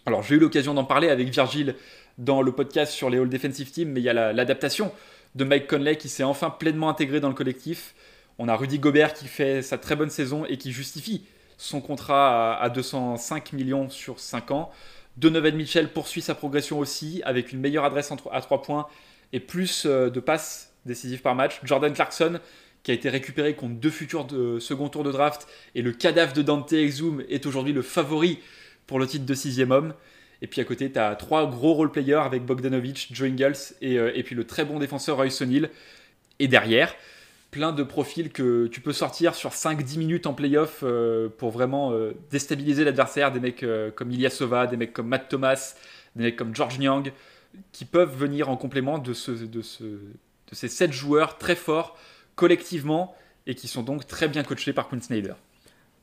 Alors 0.06 0.22
j'ai 0.22 0.36
eu 0.36 0.38
l'occasion 0.38 0.74
d'en 0.74 0.84
parler 0.84 1.08
avec 1.08 1.28
Virgile 1.28 1.74
dans 2.18 2.40
le 2.40 2.52
podcast 2.52 2.92
sur 2.92 3.10
les 3.10 3.18
All 3.18 3.28
Defensive 3.28 3.72
Team, 3.72 3.90
mais 3.90 4.00
il 4.00 4.04
y 4.04 4.08
a 4.08 4.32
l'adaptation 4.32 4.92
de 5.34 5.42
Mike 5.42 5.66
Conley 5.66 5.96
qui 5.96 6.08
s'est 6.08 6.22
enfin 6.22 6.50
pleinement 6.50 6.88
intégré 6.88 7.18
dans 7.18 7.28
le 7.28 7.34
collectif. 7.34 7.96
On 8.38 8.46
a 8.46 8.54
Rudy 8.54 8.78
Gobert 8.78 9.12
qui 9.12 9.26
fait 9.26 9.60
sa 9.60 9.76
très 9.76 9.96
bonne 9.96 10.10
saison 10.10 10.44
et 10.44 10.56
qui 10.56 10.70
justifie 10.70 11.24
son 11.56 11.80
contrat 11.80 12.60
à, 12.60 12.68
205 12.68 13.52
millions 13.52 13.88
sur 13.88 14.20
5 14.20 14.50
ans. 14.50 14.70
Donovan 15.16 15.54
Mitchell 15.54 15.88
poursuit 15.88 16.22
sa 16.22 16.34
progression 16.34 16.78
aussi 16.78 17.22
avec 17.24 17.52
une 17.52 17.60
meilleure 17.60 17.84
adresse 17.84 18.12
à 18.32 18.40
3 18.40 18.62
points 18.62 18.86
et 19.32 19.40
plus 19.40 19.86
euh, 19.86 20.10
de 20.10 20.20
passes 20.20 20.72
décisives 20.86 21.22
par 21.22 21.34
match. 21.34 21.60
Jordan 21.62 21.92
Clarkson 21.92 22.40
qui 22.82 22.90
a 22.90 22.94
été 22.94 23.08
récupéré 23.08 23.54
contre 23.54 23.76
deux 23.76 23.90
futurs 23.90 24.26
de 24.26 24.58
second 24.58 24.88
tour 24.88 25.04
de 25.04 25.10
draft 25.10 25.48
et 25.74 25.82
le 25.82 25.92
cadavre 25.92 26.34
de 26.34 26.42
Dante 26.42 26.72
Exum 26.72 27.24
est 27.30 27.46
aujourd'hui 27.46 27.72
le 27.72 27.82
favori 27.82 28.40
pour 28.86 28.98
le 28.98 29.06
titre 29.06 29.24
de 29.24 29.34
sixième 29.34 29.70
homme. 29.70 29.94
Et 30.42 30.46
puis 30.46 30.60
à 30.60 30.64
côté, 30.64 30.92
tu 30.92 30.98
as 30.98 31.14
trois 31.16 31.48
gros 31.48 31.72
role-players 31.72 32.20
avec 32.22 32.44
Bogdanovic, 32.44 33.08
Joe 33.10 33.28
Ingles 33.28 33.56
et, 33.80 33.98
euh, 33.98 34.12
et, 34.14 34.22
puis 34.22 34.34
le 34.34 34.44
très 34.44 34.66
bon 34.66 34.78
défenseur 34.78 35.16
Royce 35.16 35.40
O'Neal. 35.40 35.70
Et 36.38 36.48
derrière, 36.48 36.94
plein 37.54 37.70
de 37.70 37.84
profils 37.84 38.32
que 38.32 38.66
tu 38.66 38.80
peux 38.80 38.92
sortir 38.92 39.36
sur 39.36 39.50
5-10 39.50 39.96
minutes 39.98 40.26
en 40.26 40.34
playoff 40.34 40.80
euh, 40.82 41.28
pour 41.28 41.52
vraiment 41.52 41.92
euh, 41.92 42.12
déstabiliser 42.28 42.82
l'adversaire. 42.82 43.30
Des 43.30 43.38
mecs 43.38 43.62
euh, 43.62 43.92
comme 43.92 44.10
Ilyasova, 44.10 44.66
des 44.66 44.76
mecs 44.76 44.92
comme 44.92 45.06
Matt 45.06 45.28
Thomas, 45.28 45.76
des 46.16 46.24
mecs 46.24 46.36
comme 46.36 46.52
George 46.52 46.80
Nyang, 46.80 47.12
qui 47.70 47.84
peuvent 47.84 48.12
venir 48.12 48.50
en 48.50 48.56
complément 48.56 48.98
de, 48.98 49.12
de 49.46 49.62
ces 50.52 50.68
7 50.68 50.92
joueurs 50.92 51.38
très 51.38 51.54
forts 51.54 51.96
collectivement 52.34 53.14
et 53.46 53.54
qui 53.54 53.68
sont 53.68 53.84
donc 53.84 54.08
très 54.08 54.26
bien 54.26 54.42
coachés 54.42 54.72
par 54.72 54.88
Quinn 54.88 55.00
Snyder. 55.00 55.34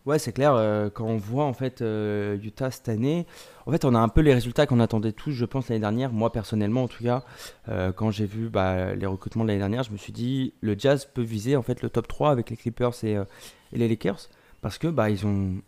Ouais, 0.05 0.17
c'est 0.17 0.31
clair. 0.31 0.53
Euh, 0.55 0.89
quand 0.89 1.05
on 1.05 1.17
voit 1.17 1.45
en 1.45 1.53
fait 1.53 1.81
euh, 1.81 2.37
Utah 2.41 2.71
cette 2.71 2.89
année, 2.89 3.27
en 3.67 3.71
fait, 3.71 3.85
on 3.85 3.93
a 3.93 3.99
un 3.99 4.09
peu 4.09 4.21
les 4.21 4.33
résultats 4.33 4.65
qu'on 4.65 4.79
attendait 4.79 5.11
tous, 5.11 5.31
je 5.31 5.45
pense 5.45 5.69
l'année 5.69 5.81
dernière. 5.81 6.11
Moi 6.11 6.31
personnellement, 6.31 6.83
en 6.83 6.87
tout 6.87 7.03
cas, 7.03 7.23
euh, 7.69 7.91
quand 7.91 8.09
j'ai 8.09 8.25
vu 8.25 8.49
bah, 8.49 8.95
les 8.95 9.05
recrutements 9.05 9.43
de 9.43 9.49
l'année 9.49 9.59
dernière, 9.59 9.83
je 9.83 9.91
me 9.91 9.97
suis 9.97 10.13
dit 10.13 10.53
le 10.61 10.75
Jazz 10.77 11.07
peut 11.13 11.21
viser 11.21 11.55
en 11.55 11.61
fait 11.61 11.83
le 11.83 11.89
top 11.89 12.07
3 12.07 12.31
avec 12.31 12.49
les 12.49 12.57
Clippers 12.57 13.03
et, 13.03 13.17
les 13.73 13.87
Lakers 13.87 14.29
parce 14.61 14.77
que 14.77 14.87
bah 14.87 15.09
ils 15.09 15.25
ont 15.25 15.61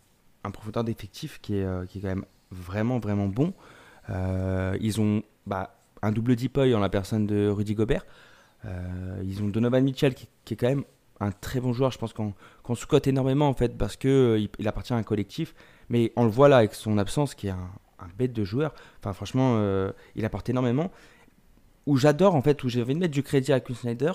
un 0.44 0.50
profondeur 0.50 0.84
d'effectif 0.84 1.40
qui 1.40 1.56
est 1.56 1.88
qui 1.88 1.98
est 1.98 2.00
quand 2.02 2.08
même 2.08 2.26
vraiment 2.50 2.98
vraiment 2.98 3.28
bon. 3.28 3.54
ils 4.10 5.00
ont 5.00 5.22
bah, 5.46 5.74
un 6.02 6.12
double 6.12 6.36
deep 6.36 6.58
en 6.58 6.80
la 6.80 6.90
personne 6.90 7.26
de 7.26 7.48
Rudy 7.48 7.74
Gobert. 7.74 8.04
ils 8.64 9.42
ont 9.42 9.48
Donovan 9.48 9.82
Mitchell 9.82 10.14
qui, 10.14 10.28
qui 10.44 10.52
est 10.52 10.56
quand 10.58 10.68
même 10.68 10.84
un 11.20 11.30
très 11.30 11.60
bon 11.60 11.72
joueur. 11.72 11.90
Je 11.90 11.98
pense 11.98 12.12
qu'on 12.12 12.32
qu 12.64 12.74
sous-cote 12.74 13.06
énormément 13.06 13.48
en 13.48 13.54
fait 13.54 13.76
parce 13.76 13.96
que 13.96 14.08
euh, 14.08 14.48
il, 14.58 14.68
appartient 14.68 14.92
à 14.92 14.96
un 14.96 15.02
collectif. 15.02 15.54
Mais 15.88 16.12
on 16.16 16.24
le 16.24 16.30
voit 16.30 16.48
là 16.48 16.58
avec 16.58 16.74
son 16.74 16.98
absence 16.98 17.34
qui 17.34 17.48
est 17.48 17.50
un, 17.50 17.70
bête 18.18 18.32
de 18.32 18.44
joueur. 18.44 18.74
Enfin 19.00 19.12
franchement, 19.12 19.54
euh, 19.56 19.90
il 20.14 20.24
apporte 20.24 20.48
énormément. 20.48 20.90
Où 21.86 21.96
j'adore 21.96 22.34
en 22.34 22.42
fait, 22.42 22.62
où 22.64 22.68
j'ai 22.68 22.82
envie 22.82 22.94
de 22.94 22.98
mettre 22.98 23.12
du 23.12 23.22
crédit 23.22 23.52
à 23.52 23.60
Quinn 23.60 23.76
Snyder, 23.76 24.12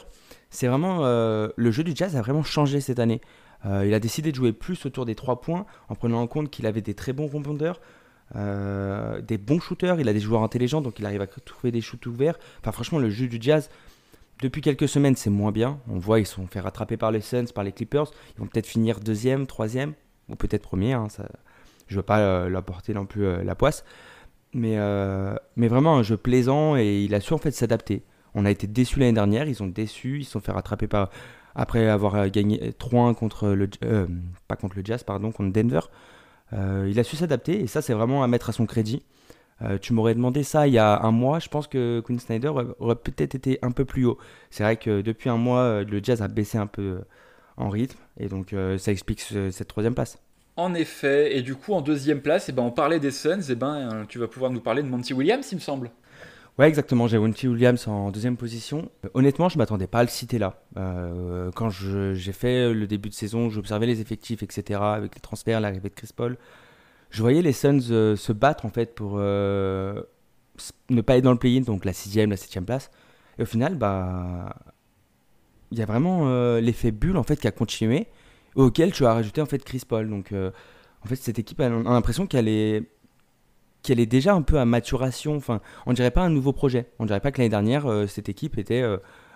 c'est 0.50 0.68
vraiment 0.68 1.06
euh, 1.06 1.50
le 1.56 1.72
jeu 1.72 1.84
du 1.84 1.92
jazz 1.96 2.16
a 2.16 2.22
vraiment 2.22 2.44
changé 2.44 2.82
cette 2.82 3.00
année. 3.00 3.22
il 3.66 3.94
a 3.94 4.00
décidé 4.00 4.32
de 4.32 4.36
jouer 4.36 4.54
plus 4.54 4.86
autour 4.88 5.06
des 5.06 5.14
trois 5.14 5.40
points 5.42 5.66
en 5.88 5.96
prenant 5.96 6.20
en 6.22 6.28
compte 6.28 6.50
qu'il 6.50 6.66
avait 6.66 6.82
des 6.82 6.96
très 6.96 7.14
bons 7.14 7.28
rebondeurs. 7.28 7.80
des 8.34 9.38
bons 9.38 9.60
shooters, 9.60 10.00
il 10.00 10.10
a 10.10 10.14
des 10.14 10.20
joueurs 10.20 10.42
intelligents 10.42 10.82
donc 10.82 10.98
il 10.98 11.06
arrive 11.06 11.22
à 11.22 11.28
trouver 11.28 11.72
des 11.72 11.82
shoots 11.82 12.08
ouverts. 12.08 12.40
Enfin 12.60 12.72
franchement 12.72 12.98
le 12.98 13.12
jeu 13.12 13.28
du 13.28 13.38
jazz, 13.40 13.70
depuis 14.42 14.62
quelques 14.62 14.88
semaines, 14.88 15.16
c'est 15.16 15.30
moins 15.30 15.52
bien. 15.52 15.80
On 15.90 16.00
voit, 16.00 16.20
ils 16.20 16.26
sont 16.26 16.48
fait 16.48 16.62
rattraper 16.62 16.98
par 16.98 17.12
les 17.12 17.22
Suns, 17.22 17.46
par 17.54 17.64
les 17.64 17.72
Clippers. 17.72 18.12
Ils 18.36 18.40
vont 18.40 18.48
peut-être 18.48 18.68
finir 18.68 19.00
deuxième, 19.00 19.48
troisième, 19.48 19.94
ou 20.30 20.36
peut-être 20.36 20.64
premier. 20.64 20.94
Hein, 20.94 21.08
je 21.88 21.94
ne 21.94 21.98
veux 21.98 22.04
pas 22.04 22.20
euh, 22.20 22.50
leur 22.50 22.64
porter 22.64 22.94
non 22.94 23.06
plus 23.06 23.26
euh, 23.26 23.44
la 23.44 23.56
poisse. 23.56 23.84
Mais, 24.54 24.78
euh, 24.78 25.36
mais 25.58 25.68
vraiment 25.68 25.98
un 25.98 26.04
jeu 26.04 26.18
plaisant 26.18 26.76
et 26.76 27.04
il 27.04 27.14
a 27.14 27.20
su 27.20 27.34
en 27.34 27.38
fait 27.38 27.52
s'adapter. 27.52 28.04
On 28.34 28.46
a 28.46 28.52
été 28.52 28.66
déçus 28.66 29.00
l'année 29.00 29.14
dernière, 29.14 29.48
ils 29.48 29.62
ont 29.62 29.68
déçu, 29.68 30.20
ils 30.20 30.26
se 30.26 30.32
sont 30.32 30.40
fait 30.40 30.52
rattraper 30.52 30.88
par, 30.88 31.10
après 31.54 31.88
avoir 31.88 32.30
gagné 32.30 32.72
3-1 32.80 33.14
contre 33.14 33.50
le, 33.50 33.70
pas 34.48 34.56
contre 34.56 34.78
le 34.78 34.86
Jazz, 34.86 35.04
pardon, 35.04 35.32
contre 35.32 35.52
Denver. 35.52 35.82
il 36.52 37.00
a 37.00 37.04
su 37.04 37.16
s'adapter 37.16 37.60
et 37.60 37.68
ça 37.68 37.82
c'est 37.82 37.94
vraiment 37.94 38.24
à 38.24 38.28
mettre 38.28 38.50
à 38.50 38.54
son 38.54 38.66
crédit. 38.66 39.04
Euh, 39.62 39.78
tu 39.78 39.94
m'aurais 39.94 40.16
demandé 40.16 40.44
ça 40.44 40.68
il 40.68 40.74
y 40.74 40.78
a 40.78 41.02
un 41.02 41.12
mois, 41.12 41.40
je 41.40 41.50
pense 41.50 41.68
que 41.68 42.00
Quinn 42.00 42.20
Snyder 42.20 42.52
aurait, 42.80 42.96
peut-être 42.96 43.36
été 43.36 43.60
un 43.62 43.72
peu 43.72 43.86
plus 43.86 44.06
haut. 44.06 44.18
C'est 44.50 44.64
vrai 44.64 44.78
que 44.78 45.02
depuis 45.02 45.30
un 45.30 45.38
mois, 45.38 45.62
euh, 45.62 45.84
le 45.84 46.00
jazz 46.02 46.22
a 46.22 46.28
baissé 46.28 46.58
un 46.58 46.68
peu, 46.68 47.00
en 47.58 47.70
rythme. 47.70 47.98
Et 48.18 48.28
donc, 48.28 48.56
ça 48.78 48.92
explique 48.92 49.20
cette 49.20 49.68
troisième 49.68 49.94
place. 49.94 50.18
En 50.56 50.74
effet, 50.74 51.38
et 51.38 51.42
du 51.42 51.56
coup, 51.56 51.74
en 51.74 51.82
deuxième 51.82 52.22
place, 52.22 52.50
eh 52.50 52.52
ben, 52.52 52.64
on 52.64 52.72
parlait 52.72 53.00
des 53.00 53.12
Suns, 53.12 53.42
et 53.42 53.52
eh 53.52 53.56
ben, 53.56 54.06
tu 54.10 54.20
vas 54.20 54.28
pouvoir 54.28 54.52
nous 54.52 54.60
parler 54.60 54.82
de 54.82 54.88
Monty 54.88 55.14
Williams, 55.14 55.48
il 55.52 55.56
me 55.56 55.62
semble. 55.62 55.92
Ouais, 56.58 56.68
exactement. 56.68 57.08
J'ai 57.08 57.18
Monty 57.18 57.48
Williams 57.48 57.88
en 57.88 58.12
deuxième 58.12 58.36
position. 58.36 58.90
honnêtement, 59.14 59.48
je 59.48 59.58
m'attendais 59.58 59.88
pas 59.88 60.00
à 60.00 60.04
le 60.04 60.10
citer 60.10 60.38
là. 60.38 60.62
quand 61.56 61.70
j'ai 61.70 62.34
fait 62.34 62.74
le 62.74 62.88
début 62.88 63.10
de 63.10 63.14
saison, 63.14 63.50
j'observais 63.50 63.86
les 63.86 64.02
effectifs, 64.02 64.44
etc., 64.44 64.80
avec 64.82 65.16
les 65.16 65.22
transferts, 65.22 65.60
l'arrivée 65.62 65.90
de 65.90 65.96
Chris 65.96 66.10
Paul 66.16 66.38
je 67.10 67.22
voyais 67.22 67.42
les 67.42 67.54
Suns 67.54 67.80
euh, 67.92 68.16
se 68.16 68.32
battre 68.32 68.66
en 68.66 68.70
fait 68.70 68.94
pour 68.94 69.14
euh, 69.16 70.02
ne 70.90 71.02
pas 71.02 71.18
être 71.18 71.24
dans 71.24 71.32
le 71.32 71.40
play-in, 71.40 71.62
donc 71.62 71.86
la 71.86 71.94
sixième, 71.94 72.30
la 72.30 72.38
septième 72.38 72.66
place. 72.66 72.92
Et 73.38 73.44
au 73.44 73.46
final, 73.46 73.76
bah, 73.76 74.56
il 75.72 75.80
y 75.80 75.82
a 75.82 75.86
vraiment 75.86 76.28
euh, 76.28 76.62
l'effet 76.62 76.92
bulle 76.92 77.18
en 77.18 77.24
fait 77.24 77.40
qui 77.40 77.48
a 77.48 77.52
continué, 77.52 78.08
auquel 78.56 78.92
tu 78.92 79.06
as 79.06 79.14
rajouté 79.14 79.42
en 79.42 79.46
fait 79.46 79.64
Chris 79.64 79.84
Paul. 79.88 80.10
Donc 80.10 80.34
en 80.34 81.08
fait, 81.08 81.16
cette 81.16 81.40
équipe 81.40 81.60
a, 81.62 81.70
l'impression 81.70 82.28
qu'elle 82.28 82.48
est 82.48 82.84
qu'elle 83.82 84.02
est 84.02 84.06
déjà 84.06 84.34
un 84.34 84.42
peu 84.42 84.60
à 84.60 84.66
maturation. 84.66 85.36
Enfin, 85.38 85.62
on 85.86 85.94
dirait 85.94 86.12
pas 86.12 86.22
un 86.22 86.30
nouveau 86.30 86.52
projet. 86.52 86.88
On 87.00 87.06
dirait 87.06 87.22
pas 87.22 87.32
que 87.32 87.40
l'année 87.40 87.50
dernière 87.50 87.88
cette 88.08 88.30
équipe 88.30 88.58
était 88.58 88.84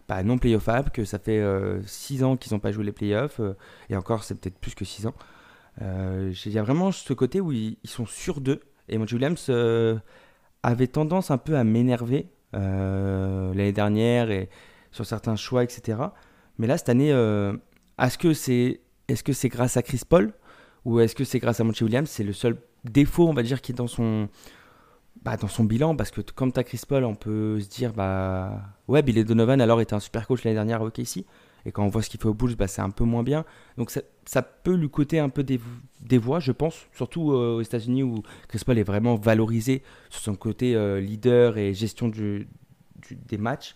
bah, 0.09 0.21
non 0.21 0.37
playoffable, 0.37 0.91
que 0.91 1.05
ça 1.05 1.17
fait 1.17 1.41
6 1.85 2.23
ans 2.23 2.37
qu'ils 2.37 2.53
n'ont 2.53 2.59
pas 2.59 2.71
joué 2.71 2.83
les 2.83 2.91
playoffs, 2.91 3.39
et 3.89 3.95
encore 3.95 4.23
c'est 4.25 4.35
peut-être 4.35 4.59
plus 4.59 4.75
que 4.75 4.85
6 4.85 5.07
ans. 5.07 5.13
Euh, 5.81 6.33
il 6.45 6.51
y 6.51 6.59
a 6.59 6.63
vraiment 6.63 6.91
ce 6.91 7.13
côté 7.13 7.41
où 7.41 7.51
ils, 7.51 7.77
sont 7.85 8.05
sûrs 8.05 8.41
d'eux. 8.41 8.61
Et 8.89 8.97
Monty 8.97 9.15
Williams 9.15 9.47
euh, 9.49 9.97
avait 10.61 10.87
tendance 10.87 11.31
un 11.31 11.37
peu 11.37 11.57
à 11.57 11.63
m'énerver 11.63 12.29
euh, 12.53 13.53
l'année 13.53 13.71
dernière 13.71 14.29
et 14.29 14.49
sur 14.91 15.05
certains 15.05 15.35
choix, 15.35 15.63
etc. 15.63 15.99
Mais 16.57 16.67
là, 16.67 16.77
cette 16.77 16.89
année, 16.89 17.09
est-ce 17.09 18.17
que 18.17 18.33
c'est 18.33 18.81
est 19.07 19.27
-ce 19.27 19.33
c'est 19.33 19.49
grâce 19.49 19.75
à 19.77 19.81
Chris 19.81 20.01
Paul 20.07 20.33
ou 20.85 20.99
est-ce 20.99 21.15
que 21.15 21.23
c'est 21.23 21.39
grâce 21.39 21.59
à 21.59 21.63
Monty 21.63 21.83
Williams? 21.83 22.09
C'est 22.09 22.23
le 22.23 22.33
seul 22.33 22.57
défaut, 22.83 23.27
on 23.27 23.33
va 23.33 23.43
dire, 23.43 23.61
qui 23.61 23.71
est 23.71 23.75
dans 23.75 23.87
son, 23.87 24.29
bah, 25.23 25.37
dans 25.37 25.47
son 25.47 25.63
bilan. 25.63 25.95
Parce 25.95 26.11
que 26.11 26.21
comme 26.21 26.51
tu 26.51 26.59
as 26.59 26.63
Chris 26.63 26.81
Paul, 26.87 27.03
on 27.05 27.15
peut 27.15 27.59
se 27.59 27.69
dire, 27.69 27.93
bah 27.93 28.61
ouais, 28.87 29.01
Billy 29.01 29.23
Donovan 29.23 29.59
alors 29.61 29.81
était 29.81 29.93
un 29.93 29.99
super 29.99 30.27
coach 30.27 30.43
l'année 30.43 30.55
dernière 30.55 30.81
à 30.81 30.85
OKC. 30.85 31.25
Et 31.65 31.71
quand 31.71 31.83
on 31.83 31.87
voit 31.87 32.01
ce 32.01 32.09
qu'il 32.09 32.19
fait 32.19 32.27
au 32.27 32.33
Bulls, 32.33 32.55
bah, 32.55 32.67
c'est 32.67 32.81
un 32.81 32.89
peu 32.89 33.05
moins 33.05 33.23
bien. 33.23 33.45
Donc 33.77 33.91
ça, 34.25 34.41
peut 34.41 34.75
lui 34.75 34.89
coûter 34.89 35.19
un 35.19 35.29
peu 35.29 35.43
des, 35.43 36.17
voix, 36.17 36.39
je 36.39 36.51
pense, 36.51 36.87
surtout 36.93 37.31
euh, 37.31 37.55
aux 37.55 37.61
États-Unis 37.61 38.03
où 38.03 38.23
Chris 38.47 38.61
Paul 38.65 38.77
est 38.77 38.83
vraiment 38.83 39.15
valorisé 39.15 39.83
sur 40.09 40.21
son 40.21 40.35
côté 40.35 40.75
euh, 40.75 40.99
leader 40.99 41.57
et 41.57 41.73
gestion 41.73 42.09
des 42.09 43.37
matchs. 43.37 43.75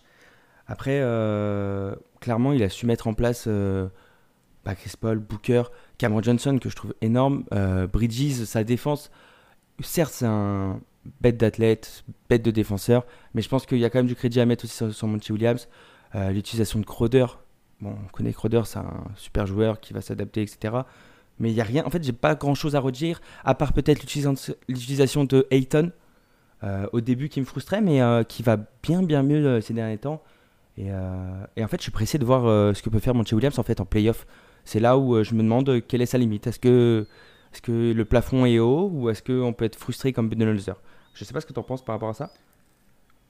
Après, 0.66 1.00
euh, 1.00 1.94
clairement, 2.20 2.52
il 2.52 2.62
a 2.62 2.68
su 2.68 2.86
mettre 2.86 3.06
en 3.06 3.14
place 3.14 3.48
bah, 3.48 4.74
Chris 4.74 4.92
Paul, 5.00 5.18
Booker, 5.18 5.64
Cameron 5.96 6.22
Johnson, 6.22 6.58
que 6.60 6.68
je 6.68 6.76
trouve 6.76 6.94
énorme, 7.00 7.44
Bridges, 7.92 8.44
sa 8.44 8.64
défense. 8.64 9.10
Certes, 9.80 10.12
c'est 10.12 10.26
un 10.26 10.80
bête 11.20 11.38
d'athlète, 11.38 12.04
bête 12.28 12.42
de 12.42 12.50
défenseur, 12.50 13.06
mais 13.32 13.40
je 13.40 13.48
pense 13.48 13.64
qu'il 13.64 13.78
y 13.78 13.84
a 13.84 13.90
quand 13.90 14.00
même 14.00 14.06
du 14.06 14.16
crédit 14.16 14.40
à 14.40 14.46
mettre 14.46 14.64
aussi 14.64 14.76
sur, 14.76 14.92
sur 14.92 15.06
Monty 15.06 15.32
Williams. 15.32 15.68
L'utilisation 16.14 16.80
de 16.80 16.86
Crowder, 16.86 17.26
Bon, 17.80 17.90
on 17.90 18.08
connaît 18.08 18.32
Crowder, 18.32 18.62
c'est 18.64 18.78
un 18.78 19.04
super 19.16 19.46
joueur 19.46 19.80
qui 19.80 19.92
va 19.92 20.00
s'adapter, 20.00 20.42
etc. 20.42 20.74
Mais 21.38 21.50
il 21.50 21.54
n'y 21.54 21.60
a 21.60 21.64
rien. 21.64 21.84
En 21.86 21.90
fait, 21.90 22.02
j'ai 22.02 22.12
pas 22.12 22.34
grand 22.34 22.54
chose 22.54 22.74
à 22.74 22.80
redire, 22.80 23.20
à 23.44 23.54
part 23.54 23.72
peut-être 23.72 24.02
l'utilisation 24.02 25.24
de 25.24 25.46
Ayton 25.50 25.92
euh, 26.64 26.86
au 26.92 27.00
début 27.00 27.28
qui 27.28 27.40
me 27.40 27.44
frustrait, 27.46 27.80
mais 27.80 28.02
euh, 28.02 28.24
qui 28.24 28.42
va 28.42 28.56
bien, 28.82 29.02
bien 29.02 29.22
mieux 29.22 29.46
euh, 29.46 29.60
ces 29.60 29.74
derniers 29.74 29.98
temps. 29.98 30.22
Et, 30.76 30.92
en 30.92 31.68
fait, 31.68 31.78
je 31.78 31.82
suis 31.82 31.90
pressé 31.90 32.18
de 32.18 32.24
voir 32.24 32.42
ce 32.72 32.82
que 32.82 32.88
peut 32.88 33.00
faire 33.00 33.12
Monty 33.12 33.34
Williams 33.34 33.58
en 33.58 33.64
fait 33.64 33.80
en 33.80 33.84
playoff. 33.84 34.28
C'est 34.64 34.78
là 34.78 34.96
où 34.96 35.24
je 35.24 35.34
me 35.34 35.42
demande 35.42 35.82
quelle 35.88 36.02
est 36.02 36.06
sa 36.06 36.18
limite. 36.18 36.46
Est-ce 36.46 36.60
que, 36.60 37.04
est 37.52 37.60
que 37.60 37.92
le 37.92 38.04
plafond 38.04 38.46
est 38.46 38.60
haut 38.60 38.88
ou 38.94 39.10
est-ce 39.10 39.20
qu'on 39.20 39.52
peut 39.52 39.64
être 39.64 39.74
frustré 39.74 40.12
comme 40.12 40.28
Budenholzer? 40.28 40.76
Je 41.14 41.24
sais 41.24 41.34
pas 41.34 41.40
ce 41.40 41.46
que 41.46 41.52
tu 41.52 41.58
en 41.58 41.64
penses 41.64 41.84
par 41.84 41.96
rapport 41.96 42.10
à 42.10 42.14
ça. 42.14 42.30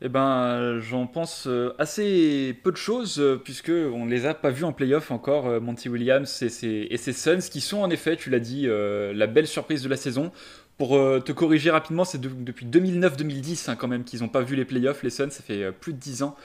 Eh 0.00 0.08
ben, 0.08 0.78
j'en 0.78 1.08
pense 1.08 1.48
euh, 1.48 1.74
assez 1.78 2.56
peu 2.62 2.70
de 2.70 2.76
choses, 2.76 3.18
euh, 3.18 3.36
puisque 3.36 3.70
on 3.70 4.04
ne 4.04 4.10
les 4.10 4.26
a 4.26 4.34
pas 4.34 4.50
vus 4.50 4.62
en 4.62 4.72
playoff 4.72 5.10
encore, 5.10 5.48
euh, 5.48 5.58
Monty 5.58 5.88
Williams 5.88 6.40
et 6.42 6.48
ses, 6.48 7.12
Suns, 7.12 7.48
qui 7.50 7.60
sont 7.60 7.78
en 7.78 7.90
effet, 7.90 8.14
tu 8.16 8.30
l'as 8.30 8.38
dit, 8.38 8.68
la 8.68 9.26
belle 9.26 9.48
surprise 9.48 9.82
de 9.82 9.88
la 9.88 9.96
saison. 9.96 10.30
Pour 10.76 10.90
te 10.90 11.32
corriger 11.32 11.72
rapidement, 11.72 12.04
c'est 12.04 12.20
depuis 12.20 12.64
2009-2010 12.64 13.68
hein, 13.68 13.74
quand 13.74 13.88
même 13.88 14.04
qu'ils 14.04 14.20
n'ont 14.20 14.28
pas 14.28 14.42
vu 14.42 14.54
les 14.54 14.64
playoffs, 14.64 15.02
les 15.02 15.10
Suns, 15.10 15.30
ça 15.30 15.42
fait 15.42 15.72
plus 15.72 15.92
de 15.92 15.98
10 15.98 16.22
ans. 16.22 16.36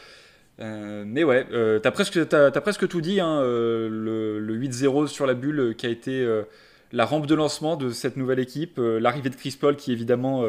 mais 0.60 1.24
ouais, 1.24 1.46
t'as 1.84 1.92
presque, 1.92 2.20
presque 2.62 2.88
tout 2.88 3.02
dit, 3.02 3.20
hein, 3.20 3.42
le, 3.44 4.40
le 4.40 4.60
8-0 4.60 5.06
sur 5.06 5.28
la 5.28 5.36
bulle 5.36 5.76
qui 5.78 5.86
a 5.86 5.90
été 5.90 6.28
la 6.92 7.06
rampe 7.06 7.28
de 7.28 7.36
lancement 7.36 7.76
de 7.76 7.92
cette 7.92 8.18
nouvelle 8.18 8.40
équipe, 8.40 8.80
l'arrivée 8.80 9.30
de 9.30 9.36
Chris 9.36 9.56
Paul 9.60 9.76
qui 9.76 9.92
évidemment 9.92 10.44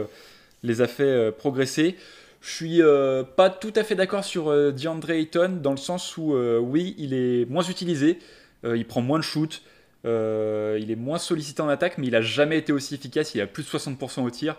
les 0.62 0.80
a 0.80 0.86
fait 0.86 1.30
progresser. 1.32 1.96
Je 2.44 2.50
suis 2.50 2.82
euh, 2.82 3.22
pas 3.22 3.48
tout 3.48 3.72
à 3.74 3.82
fait 3.84 3.94
d'accord 3.94 4.22
sur 4.22 4.48
euh, 4.48 4.70
DeAndre 4.70 5.08
Ayton 5.08 5.60
dans 5.62 5.70
le 5.70 5.78
sens 5.78 6.18
où 6.18 6.34
euh, 6.34 6.58
oui, 6.58 6.94
il 6.98 7.14
est 7.14 7.46
moins 7.46 7.62
utilisé, 7.62 8.18
il 8.64 8.86
prend 8.86 9.00
moins 9.00 9.18
de 9.18 9.24
shoot, 9.24 9.62
il 10.04 10.10
est 10.10 10.96
moins 10.96 11.16
sollicité 11.16 11.62
en 11.62 11.68
attaque, 11.70 11.96
mais 11.96 12.06
il 12.06 12.14
a 12.14 12.20
jamais 12.20 12.58
été 12.58 12.70
aussi 12.70 12.94
efficace. 12.94 13.34
Il 13.34 13.40
a 13.40 13.46
plus 13.46 13.62
de 13.62 13.68
60% 13.68 14.22
au 14.22 14.30
tir 14.30 14.58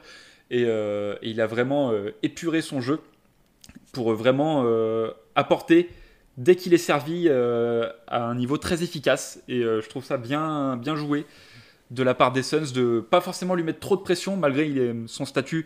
et, 0.49 0.61
il 1.21 1.41
a 1.41 1.47
vraiment 1.47 1.91
épuré 2.21 2.61
son 2.61 2.81
jeu 2.81 2.99
pour 3.93 4.13
vraiment 4.13 4.63
apporter 5.33 5.89
dès 6.37 6.55
qu'il 6.55 6.75
est 6.75 6.79
servi 6.79 7.29
à 7.29 8.23
un 8.23 8.35
niveau 8.35 8.59
très 8.59 8.83
efficace. 8.83 9.41
Et 9.47 9.61
je 9.61 9.89
trouve 9.89 10.05
ça 10.05 10.17
bien, 10.17 10.77
bien 10.77 10.95
joué 10.95 11.25
de 11.89 12.03
la 12.03 12.13
part 12.13 12.31
des 12.31 12.43
Suns 12.43 12.71
de 12.73 12.99
pas 12.99 13.21
forcément 13.21 13.55
lui 13.55 13.63
mettre 13.63 13.79
trop 13.79 13.95
de 13.95 14.01
pression 14.01 14.37
malgré 14.37 14.93
son 15.07 15.25
statut 15.25 15.65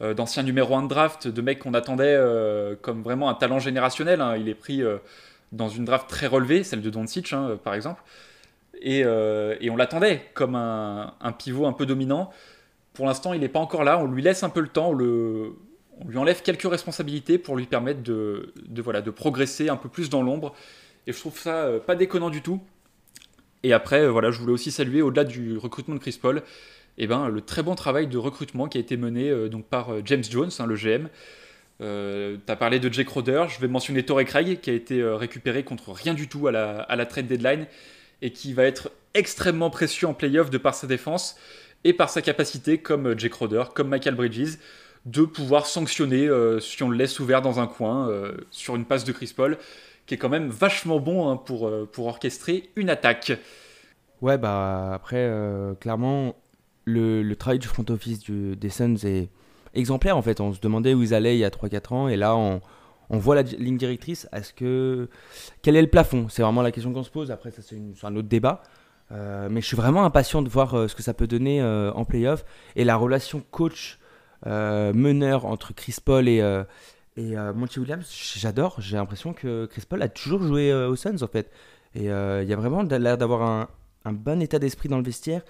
euh, 0.00 0.14
d'anciens 0.14 0.44
numéro 0.44 0.76
1 0.76 0.84
de 0.84 0.88
draft, 0.88 1.26
de 1.26 1.42
mecs 1.42 1.58
qu'on 1.58 1.74
attendait 1.74 2.14
euh, 2.16 2.76
comme 2.80 3.02
vraiment 3.02 3.28
un 3.28 3.34
talent 3.34 3.58
générationnel. 3.58 4.20
Hein. 4.20 4.36
Il 4.36 4.48
est 4.48 4.54
pris 4.54 4.80
euh, 4.80 4.98
dans 5.50 5.68
une 5.68 5.84
draft 5.84 6.08
très 6.08 6.28
relevée, 6.28 6.62
celle 6.62 6.82
de 6.82 6.90
Doncic 6.90 7.32
hein, 7.32 7.58
par 7.64 7.74
exemple. 7.74 8.02
Et, 8.80 9.04
on 9.04 9.76
l'attendait 9.76 10.22
comme 10.34 10.54
un, 10.54 11.32
pivot 11.36 11.66
un 11.66 11.72
peu 11.72 11.84
dominant. 11.84 12.30
Pour 12.92 13.06
l'instant, 13.06 13.32
il 13.32 13.40
n'est 13.40 13.48
pas 13.48 13.58
encore 13.58 13.82
là. 13.82 13.98
On 13.98 14.06
lui 14.06 14.22
laisse 14.22 14.44
un 14.44 14.50
peu 14.50 14.60
le 14.60 14.68
temps. 14.68 14.90
On, 14.90 14.92
le, 14.92 15.56
lui 16.06 16.16
enlève 16.16 16.42
quelques 16.42 16.70
responsabilités 16.70 17.38
pour 17.38 17.56
lui 17.56 17.66
permettre 17.66 18.04
de, 18.04 18.52
voilà, 18.76 19.00
de 19.02 19.10
progresser 19.10 19.68
un 19.68 19.76
peu 19.76 19.88
plus 19.88 20.10
dans 20.10 20.22
l'ombre. 20.22 20.54
Et 21.08 21.12
je 21.12 21.18
trouve 21.18 21.36
ça 21.36 21.68
pas 21.86 21.96
déconnant 21.96 22.30
du 22.30 22.40
tout. 22.40 22.60
Et 23.64 23.72
après, 23.72 24.06
voilà, 24.06 24.30
je 24.30 24.38
voulais 24.38 24.52
aussi 24.52 24.70
saluer, 24.70 25.02
au-delà 25.02 25.24
du 25.24 25.58
recrutement 25.58 25.96
de 25.96 26.00
Chris 26.00 26.16
Paul, 26.20 26.44
eh 26.98 27.06
ben, 27.06 27.28
le 27.28 27.40
très 27.40 27.62
bon 27.62 27.76
travail 27.76 28.08
de 28.08 28.18
recrutement 28.18 28.68
qui 28.68 28.76
a 28.76 28.80
été 28.80 28.96
mené 28.96 29.30
euh, 29.30 29.48
donc 29.48 29.64
par 29.64 29.92
euh, 29.92 30.02
James 30.04 30.24
Jones, 30.28 30.50
hein, 30.58 30.66
le 30.66 30.74
GM. 30.74 31.08
Euh, 31.80 32.36
tu 32.44 32.52
as 32.52 32.56
parlé 32.56 32.80
de 32.80 32.92
Jake 32.92 33.08
Roder, 33.08 33.44
je 33.48 33.60
vais 33.60 33.68
mentionner 33.68 34.02
Torrey 34.02 34.24
Craig 34.24 34.60
qui 34.60 34.70
a 34.70 34.72
été 34.72 35.00
récupéré 35.04 35.62
contre 35.62 35.92
rien 35.92 36.12
du 36.12 36.28
tout 36.28 36.48
à 36.48 36.52
la, 36.52 37.06
trade 37.06 37.28
deadline 37.28 37.66
et 38.20 38.32
qui 38.32 38.52
va 38.52 38.64
être 38.64 38.90
extrêmement 39.14 39.70
précieux 39.70 40.08
en 40.08 40.14
playoff 40.14 40.50
de 40.50 40.58
par 40.58 40.74
sa 40.74 40.88
défense 40.88 41.36
et 41.84 41.92
par 41.92 42.10
sa 42.10 42.20
capacité, 42.20 42.78
comme 42.78 43.16
Jake 43.16 43.32
Roder, 43.32 43.62
comme 43.76 43.88
Michael 43.88 44.16
Bridges, 44.16 44.58
de 45.06 45.22
pouvoir 45.22 45.66
sanctionner 45.66 46.28
si 46.60 46.82
on 46.82 46.90
le 46.90 46.96
laisse 46.96 47.20
ouvert 47.20 47.42
dans 47.42 47.60
un 47.60 47.68
coin 47.68 48.10
sur 48.50 48.74
une 48.74 48.84
passe 48.84 49.04
de 49.04 49.12
Chris 49.12 49.32
Paul, 49.34 49.56
qui 50.06 50.14
est 50.14 50.18
quand 50.18 50.28
même 50.28 50.48
vachement 50.48 50.98
bon 50.98 51.30
hein, 51.30 51.36
pour, 51.36 51.70
pour 51.92 52.06
orchestrer 52.06 52.70
une 52.74 52.90
attaque. 52.90 53.30
Ouais, 54.20 54.36
bah 54.36 54.94
après, 54.94 55.30
clairement, 55.78 56.34
le, 56.88 57.34
travail 57.34 57.58
du 57.58 57.66
front 57.66 57.84
office 57.88 58.30
des 58.30 58.70
Suns 58.70 58.96
est 59.04 59.28
exemplaire 59.74 60.16
en 60.16 60.22
fait. 60.22 60.40
On 60.40 60.52
se 60.52 60.60
demandait 60.60 60.94
où 60.94 61.02
ils 61.02 61.14
allaient 61.14 61.36
il 61.36 61.40
y 61.40 61.44
a 61.44 61.50
3-4 61.50 61.94
ans 61.94 62.08
et 62.08 62.16
là 62.16 62.36
on, 62.36 62.60
voit 63.10 63.34
la 63.34 63.42
ligne 63.42 63.76
directrice. 63.76 64.28
Est-ce 64.32 64.52
que 64.52 65.08
quel 65.62 65.76
est 65.76 65.82
le 65.82 65.88
plafond? 65.88 66.28
C'est 66.28 66.42
vraiment 66.42 66.62
la 66.62 66.72
question 66.72 66.92
qu'on 66.92 67.02
se 67.02 67.10
pose. 67.10 67.30
Après 67.30 67.50
ça 67.50 67.62
c'est 67.62 67.78
un 68.02 68.16
autre 68.16 68.28
débat. 68.28 68.62
Euh, 69.10 69.48
mais 69.50 69.62
je 69.62 69.66
suis 69.66 69.76
vraiment 69.76 70.04
impatient 70.04 70.42
de 70.42 70.50
voir 70.50 70.74
euh, 70.74 70.86
ce 70.86 70.94
que 70.94 71.02
ça 71.02 71.14
peut 71.14 71.26
donner 71.26 71.62
euh, 71.62 71.90
en 71.92 72.04
playoff 72.04 72.44
et 72.76 72.84
la 72.84 72.96
relation 72.96 73.42
coach 73.50 73.98
meneur 74.44 75.46
entre 75.46 75.74
Chris 75.74 75.96
Paul 76.04 76.28
et 76.28 76.38
et 77.16 77.34
Monty 77.34 77.80
Williams. 77.80 78.08
J'adore. 78.36 78.76
J'ai 78.80 78.96
l'impression 78.96 79.32
que 79.32 79.66
Chris 79.66 79.82
Paul 79.88 80.00
a 80.02 80.08
toujours 80.08 80.40
joué 80.40 80.72
aux 80.72 80.94
Suns 80.94 81.22
en 81.22 81.26
fait. 81.26 81.50
Et 81.96 82.04
il 82.04 82.48
y 82.48 82.52
a 82.52 82.56
vraiment 82.56 82.82
l'air 82.82 83.18
d'avoir 83.18 83.68
un 84.04 84.12
bon 84.12 84.40
état 84.40 84.60
d'esprit 84.60 84.88
dans 84.88 84.98
le 84.98 85.02
vestiaire 85.02 85.42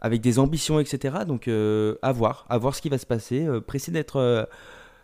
avec 0.00 0.20
des 0.20 0.38
ambitions, 0.38 0.80
etc. 0.80 1.18
Donc 1.26 1.48
euh, 1.48 1.96
à 2.02 2.12
voir, 2.12 2.46
à 2.48 2.58
voir 2.58 2.74
ce 2.74 2.82
qui 2.82 2.88
va 2.88 2.98
se 2.98 3.06
passer. 3.06 3.46
Euh, 3.46 3.60
pressé 3.60 3.90
d'être 3.90 4.16
euh, 4.16 4.44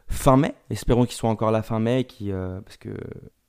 fin 0.09 0.37
mai. 0.37 0.55
Espérons 0.71 1.05
qu'ils 1.05 1.17
soient 1.17 1.31
encore 1.31 1.51
là 1.51 1.63
fin 1.63 1.79
mai, 1.79 2.07
parce 2.65 2.77
que 2.77 2.91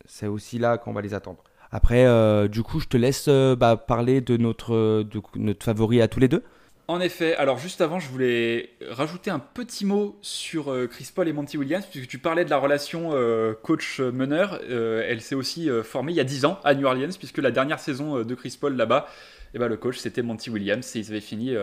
c'est 0.06 0.28
aussi 0.28 0.60
là 0.60 0.78
qu'on 0.78 0.94
va 0.94 1.02
les 1.02 1.14
attendre. 1.14 1.44
Après, 1.70 2.48
du 2.48 2.64
coup, 2.64 2.80
je 2.80 2.88
te 2.88 2.96
laisse 2.96 3.28
bah, 3.28 3.76
parler 3.76 4.22
de 4.22 4.38
notre, 4.38 5.04
de 5.04 5.22
notre 5.36 5.66
favori 5.66 6.02
à 6.02 6.08
tous 6.08 6.22
les 6.22 6.30
deux. 6.30 6.44
En 6.90 7.02
effet, 7.02 7.36
alors 7.36 7.58
juste 7.58 7.82
avant, 7.82 8.00
je 8.00 8.08
voulais 8.08 8.70
rajouter 8.90 9.30
un 9.30 9.40
petit 9.40 9.84
mot 9.86 10.18
sur 10.22 10.72
euh, 10.72 10.88
Chris 10.88 11.12
Paul 11.14 11.28
et 11.28 11.34
Monty 11.34 11.58
Williams, 11.58 11.86
puisque 11.86 12.08
tu 12.08 12.18
parlais 12.18 12.46
de 12.46 12.50
la 12.50 12.58
relation 12.58 13.10
euh, 13.12 13.54
coach-meneur. 13.62 14.62
Euh, 14.70 15.04
elle 15.06 15.20
s'est 15.20 15.36
aussi 15.36 15.70
formée 15.84 16.14
il 16.14 16.16
y 16.16 16.22
a 16.22 16.24
10 16.24 16.46
ans 16.46 16.62
à 16.64 16.74
New 16.76 16.88
Orleans, 16.88 17.10
puisque 17.18 17.40
la 17.40 17.52
dernière 17.52 17.82
saison 17.82 18.24
de 18.24 18.36
Chris 18.36 18.58
Paul 18.60 18.78
là-bas, 18.78 19.06
eh 19.54 19.60
ben, 19.60 19.68
le 19.68 19.76
coach 19.76 19.98
c'était 19.98 20.22
Monty 20.22 20.50
Williams, 20.50 20.96
et 20.96 21.00
ils 21.00 21.10
avaient 21.10 21.20
fini 21.20 21.54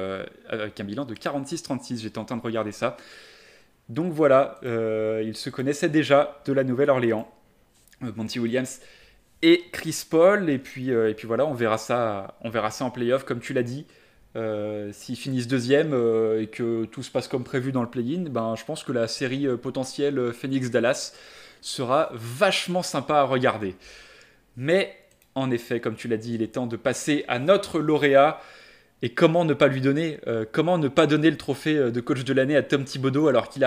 avec 0.46 0.78
un 0.78 0.84
bilan 0.84 1.06
de 1.06 1.14
46-36. 1.14 2.02
J'étais 2.02 2.18
en 2.18 2.26
train 2.26 2.36
de 2.36 2.42
regarder 2.42 2.72
ça. 2.72 2.98
Donc 3.88 4.12
voilà, 4.12 4.60
ils 4.62 5.36
se 5.36 5.48
connaissaient 5.48 5.88
déjà 5.88 6.42
de 6.44 6.52
la 6.52 6.64
Nouvelle-Orléans, 6.64 7.32
Monty 8.02 8.40
Williams 8.40 8.80
et 9.40 9.64
Chris 9.72 10.04
Paul, 10.08 10.50
et 10.50 10.58
puis, 10.58 10.90
et 10.90 11.14
puis 11.14 11.26
voilà, 11.26 11.46
on 11.46 11.54
verra 11.54 11.78
ça, 11.78 12.36
on 12.42 12.50
verra 12.50 12.70
ça 12.70 12.84
en 12.84 12.90
playoff, 12.90 13.24
comme 13.24 13.40
tu 13.40 13.54
l'as 13.54 13.62
dit. 13.62 13.86
Euh, 14.36 14.90
s'ils 14.92 15.16
finissent 15.16 15.46
deuxième 15.46 15.92
euh, 15.92 16.42
et 16.42 16.48
que 16.48 16.86
tout 16.86 17.04
se 17.04 17.10
passe 17.10 17.28
comme 17.28 17.44
prévu 17.44 17.70
dans 17.70 17.82
le 17.82 17.88
play-in, 17.88 18.24
ben, 18.28 18.54
je 18.56 18.64
pense 18.64 18.82
que 18.82 18.90
la 18.90 19.06
série 19.06 19.46
euh, 19.46 19.56
potentielle 19.56 20.32
Phoenix-Dallas 20.32 21.12
sera 21.60 22.10
vachement 22.14 22.82
sympa 22.82 23.16
à 23.16 23.22
regarder. 23.22 23.76
Mais 24.56 24.96
en 25.36 25.50
effet, 25.50 25.80
comme 25.80 25.94
tu 25.94 26.08
l'as 26.08 26.16
dit, 26.16 26.34
il 26.34 26.42
est 26.42 26.54
temps 26.54 26.66
de 26.66 26.76
passer 26.76 27.24
à 27.28 27.38
notre 27.38 27.78
lauréat. 27.78 28.40
Et 29.02 29.10
comment 29.10 29.44
ne 29.44 29.54
pas 29.54 29.68
lui 29.68 29.82
donner, 29.82 30.18
comment 30.52 30.78
ne 30.78 30.88
pas 30.88 31.06
donner 31.06 31.30
le 31.30 31.36
trophée 31.36 31.74
de 31.74 32.00
coach 32.00 32.24
de 32.24 32.32
l'année 32.32 32.56
à 32.56 32.62
Tom 32.62 32.84
Thibodeau 32.84 33.28
alors 33.28 33.50
qu'il 33.50 33.62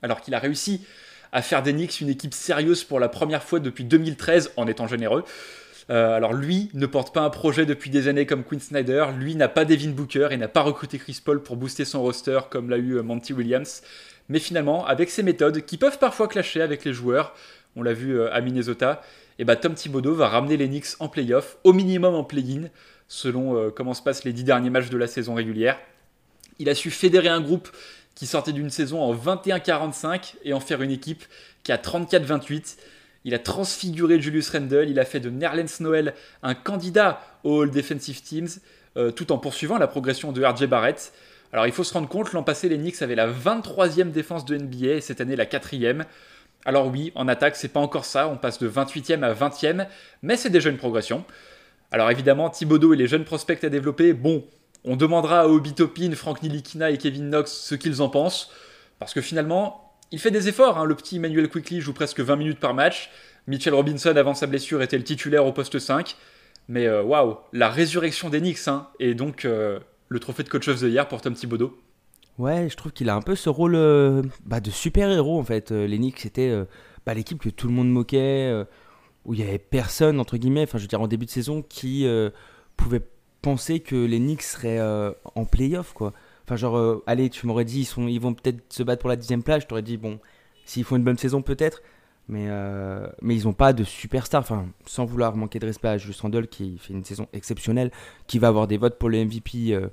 alors 0.00 0.20
qu'il 0.22 0.34
a 0.34 0.38
réussi 0.38 0.86
à 1.32 1.42
faire 1.42 1.62
des 1.62 1.72
Knicks 1.72 2.00
une 2.00 2.08
équipe 2.08 2.32
sérieuse 2.32 2.84
pour 2.84 2.98
la 2.98 3.10
première 3.10 3.42
fois 3.42 3.60
depuis 3.60 3.84
2013 3.84 4.52
en 4.56 4.66
étant 4.66 4.86
généreux? 4.86 5.24
Euh, 5.88 6.14
alors 6.14 6.32
lui 6.32 6.70
ne 6.74 6.86
porte 6.86 7.14
pas 7.14 7.22
un 7.22 7.30
projet 7.30 7.66
depuis 7.66 7.90
des 7.90 8.08
années 8.08 8.26
comme 8.26 8.44
Quinn 8.44 8.60
Snyder, 8.60 9.06
lui 9.16 9.34
n'a 9.34 9.48
pas 9.48 9.64
Devin 9.64 9.90
Booker 9.90 10.28
et 10.30 10.36
n'a 10.36 10.48
pas 10.48 10.62
recruté 10.62 10.98
Chris 10.98 11.20
Paul 11.24 11.42
pour 11.42 11.56
booster 11.56 11.84
son 11.84 12.02
roster 12.02 12.40
comme 12.50 12.70
l'a 12.70 12.76
eu 12.76 12.98
euh, 12.98 13.02
Monty 13.02 13.32
Williams. 13.32 13.82
Mais 14.28 14.38
finalement, 14.38 14.86
avec 14.86 15.10
ses 15.10 15.22
méthodes 15.22 15.64
qui 15.64 15.76
peuvent 15.76 15.98
parfois 15.98 16.28
clasher 16.28 16.62
avec 16.62 16.84
les 16.84 16.92
joueurs, 16.92 17.34
on 17.76 17.82
l'a 17.82 17.92
vu 17.92 18.18
euh, 18.18 18.32
à 18.32 18.40
Minnesota, 18.40 19.00
et 19.38 19.42
eh 19.42 19.44
bah 19.44 19.56
Tom 19.56 19.74
Thibodeau 19.74 20.14
va 20.14 20.28
ramener 20.28 20.56
les 20.56 20.68
Knicks 20.68 21.00
en 21.00 21.08
playoff, 21.08 21.56
au 21.64 21.72
minimum 21.72 22.14
en 22.14 22.24
play-in, 22.24 22.68
selon 23.08 23.70
comment 23.70 23.94
se 23.94 24.02
passent 24.02 24.24
les 24.24 24.34
dix 24.34 24.44
derniers 24.44 24.68
matchs 24.68 24.90
de 24.90 24.98
la 24.98 25.06
saison 25.06 25.34
régulière. 25.34 25.78
Il 26.58 26.68
a 26.68 26.74
su 26.74 26.90
fédérer 26.90 27.28
un 27.28 27.40
groupe 27.40 27.70
qui 28.14 28.26
sortait 28.26 28.52
d'une 28.52 28.68
saison 28.68 29.00
en 29.00 29.14
21-45 29.14 30.34
et 30.44 30.52
en 30.52 30.60
faire 30.60 30.82
une 30.82 30.90
équipe 30.90 31.24
qui 31.62 31.72
a 31.72 31.78
34-28. 31.78 32.76
Il 33.24 33.34
a 33.34 33.38
transfiguré 33.38 34.20
Julius 34.20 34.50
Randle, 34.50 34.88
il 34.88 34.98
a 34.98 35.04
fait 35.04 35.20
de 35.20 35.30
Nerlens 35.30 35.80
Noel 35.80 36.14
un 36.42 36.54
candidat 36.54 37.20
au 37.44 37.62
All 37.62 37.70
Defensive 37.70 38.22
Teams, 38.22 38.48
euh, 38.96 39.10
tout 39.10 39.30
en 39.32 39.38
poursuivant 39.38 39.78
la 39.78 39.86
progression 39.86 40.32
de 40.32 40.42
RJ 40.42 40.66
Barrett. 40.66 41.12
Alors 41.52 41.66
il 41.66 41.72
faut 41.72 41.84
se 41.84 41.92
rendre 41.92 42.08
compte, 42.08 42.32
l'an 42.32 42.42
passé, 42.42 42.68
les 42.68 42.78
Knicks 42.78 43.02
avaient 43.02 43.14
la 43.14 43.30
23e 43.30 44.10
défense 44.10 44.44
de 44.44 44.56
NBA 44.56 44.94
et 44.94 45.00
cette 45.00 45.20
année 45.20 45.36
la 45.36 45.46
4e. 45.46 46.04
Alors 46.64 46.86
oui, 46.86 47.12
en 47.14 47.28
attaque, 47.28 47.56
c'est 47.56 47.68
pas 47.68 47.80
encore 47.80 48.04
ça, 48.04 48.28
on 48.28 48.36
passe 48.36 48.58
de 48.58 48.68
28e 48.68 49.22
à 49.22 49.34
20e, 49.34 49.86
mais 50.22 50.36
c'est 50.36 50.50
déjà 50.50 50.70
une 50.70 50.76
progression. 50.76 51.24
Alors 51.90 52.10
évidemment, 52.10 52.50
Thibodeau 52.50 52.94
et 52.94 52.96
les 52.96 53.08
jeunes 53.08 53.24
prospects 53.24 53.64
à 53.64 53.68
développer, 53.68 54.12
bon, 54.12 54.44
on 54.84 54.96
demandera 54.96 55.40
à 55.40 55.46
Obi 55.46 55.74
Topin, 55.74 56.12
Frank 56.14 56.42
Nilikina 56.42 56.90
et 56.90 56.98
Kevin 56.98 57.28
Knox 57.28 57.50
ce 57.50 57.74
qu'ils 57.74 58.00
en 58.00 58.08
pensent, 58.08 58.50
parce 58.98 59.12
que 59.12 59.20
finalement, 59.20 59.89
il 60.12 60.18
fait 60.18 60.30
des 60.30 60.48
efforts, 60.48 60.78
hein. 60.78 60.84
le 60.84 60.94
petit 60.94 61.16
Emmanuel 61.16 61.48
Quickly 61.48 61.80
joue 61.80 61.92
presque 61.92 62.20
20 62.20 62.36
minutes 62.36 62.60
par 62.60 62.74
match. 62.74 63.10
Mitchell 63.46 63.74
Robinson, 63.74 64.14
avant 64.16 64.34
sa 64.34 64.46
blessure, 64.46 64.82
était 64.82 64.98
le 64.98 65.04
titulaire 65.04 65.46
au 65.46 65.52
poste 65.52 65.78
5. 65.78 66.16
Mais 66.68 66.86
euh, 66.86 67.02
waouh, 67.02 67.38
la 67.52 67.68
résurrection 67.68 68.30
d'Enix, 68.30 68.68
hein, 68.68 68.88
et 69.00 69.14
donc 69.14 69.44
euh, 69.44 69.80
le 70.08 70.20
trophée 70.20 70.42
de 70.42 70.48
coach 70.48 70.68
of 70.68 70.80
the 70.80 70.84
year 70.84 71.08
pour 71.08 71.20
Tom 71.20 71.34
Thibodeau. 71.34 71.76
Ouais, 72.38 72.68
je 72.70 72.76
trouve 72.76 72.92
qu'il 72.92 73.08
a 73.08 73.14
un 73.14 73.22
peu 73.22 73.34
ce 73.34 73.48
rôle 73.48 73.74
euh, 73.74 74.22
bah, 74.44 74.60
de 74.60 74.70
super-héros 74.70 75.38
en 75.38 75.44
fait. 75.44 75.72
L'Enix, 75.72 76.22
c'était 76.22 76.54
bah, 77.04 77.14
l'équipe 77.14 77.40
que 77.40 77.48
tout 77.48 77.66
le 77.66 77.74
monde 77.74 77.90
moquait, 77.90 78.64
où 79.24 79.34
il 79.34 79.40
y 79.40 79.42
avait 79.42 79.58
personne, 79.58 80.20
entre 80.20 80.36
guillemets, 80.36 80.62
enfin 80.62 80.78
je 80.78 80.84
veux 80.84 80.88
dire 80.88 81.00
en 81.00 81.08
début 81.08 81.26
de 81.26 81.30
saison, 81.30 81.62
qui 81.62 82.06
pouvait 82.76 83.02
penser 83.42 83.80
que 83.80 83.96
les 83.96 84.18
Knicks 84.18 84.42
seraient 84.42 84.80
en 85.34 85.44
playoff 85.44 85.92
quoi. 85.92 86.12
Enfin, 86.50 86.56
genre, 86.56 86.76
euh, 86.76 87.00
allez, 87.06 87.30
tu 87.30 87.46
m'aurais 87.46 87.64
dit, 87.64 87.82
ils, 87.82 87.84
sont, 87.84 88.08
ils 88.08 88.20
vont 88.20 88.34
peut-être 88.34 88.60
se 88.72 88.82
battre 88.82 89.00
pour 89.00 89.08
la 89.08 89.14
dixième 89.14 89.44
place. 89.44 89.62
Je 89.62 89.68
t'aurais 89.68 89.82
dit, 89.82 89.96
bon, 89.96 90.18
s'ils 90.64 90.82
font 90.82 90.96
une 90.96 91.04
bonne 91.04 91.16
saison, 91.16 91.42
peut-être. 91.42 91.80
Mais, 92.26 92.46
euh, 92.48 93.06
mais 93.22 93.36
ils 93.36 93.44
n'ont 93.44 93.52
pas 93.52 93.72
de 93.72 93.84
superstar. 93.84 94.40
Enfin, 94.40 94.66
sans 94.84 95.04
vouloir 95.04 95.36
manquer 95.36 95.60
de 95.60 95.66
respect 95.66 95.86
à 95.86 95.96
Julius 95.96 96.20
Randle, 96.20 96.48
qui 96.48 96.76
fait 96.78 96.92
une 96.92 97.04
saison 97.04 97.28
exceptionnelle, 97.32 97.92
qui 98.26 98.40
va 98.40 98.48
avoir 98.48 98.66
des 98.66 98.78
votes 98.78 98.98
pour 98.98 99.10
le 99.10 99.24
MVP 99.24 99.72
euh, 99.72 99.90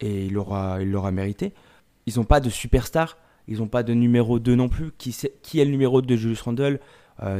et 0.00 0.24
il 0.24 0.32
l'aura 0.32 0.80
il 0.80 0.88
mérité. 1.12 1.52
Ils 2.06 2.16
n'ont 2.16 2.24
pas 2.24 2.40
de 2.40 2.48
superstar. 2.48 3.18
Ils 3.46 3.58
n'ont 3.58 3.68
pas 3.68 3.82
de 3.82 3.92
numéro 3.92 4.38
2 4.38 4.54
non 4.54 4.70
plus. 4.70 4.92
Qui, 4.96 5.10
est 5.10 5.64
le 5.66 5.70
numéro 5.70 6.00
2 6.00 6.06
de 6.06 6.16
Julius 6.16 6.40
Randle? 6.40 6.80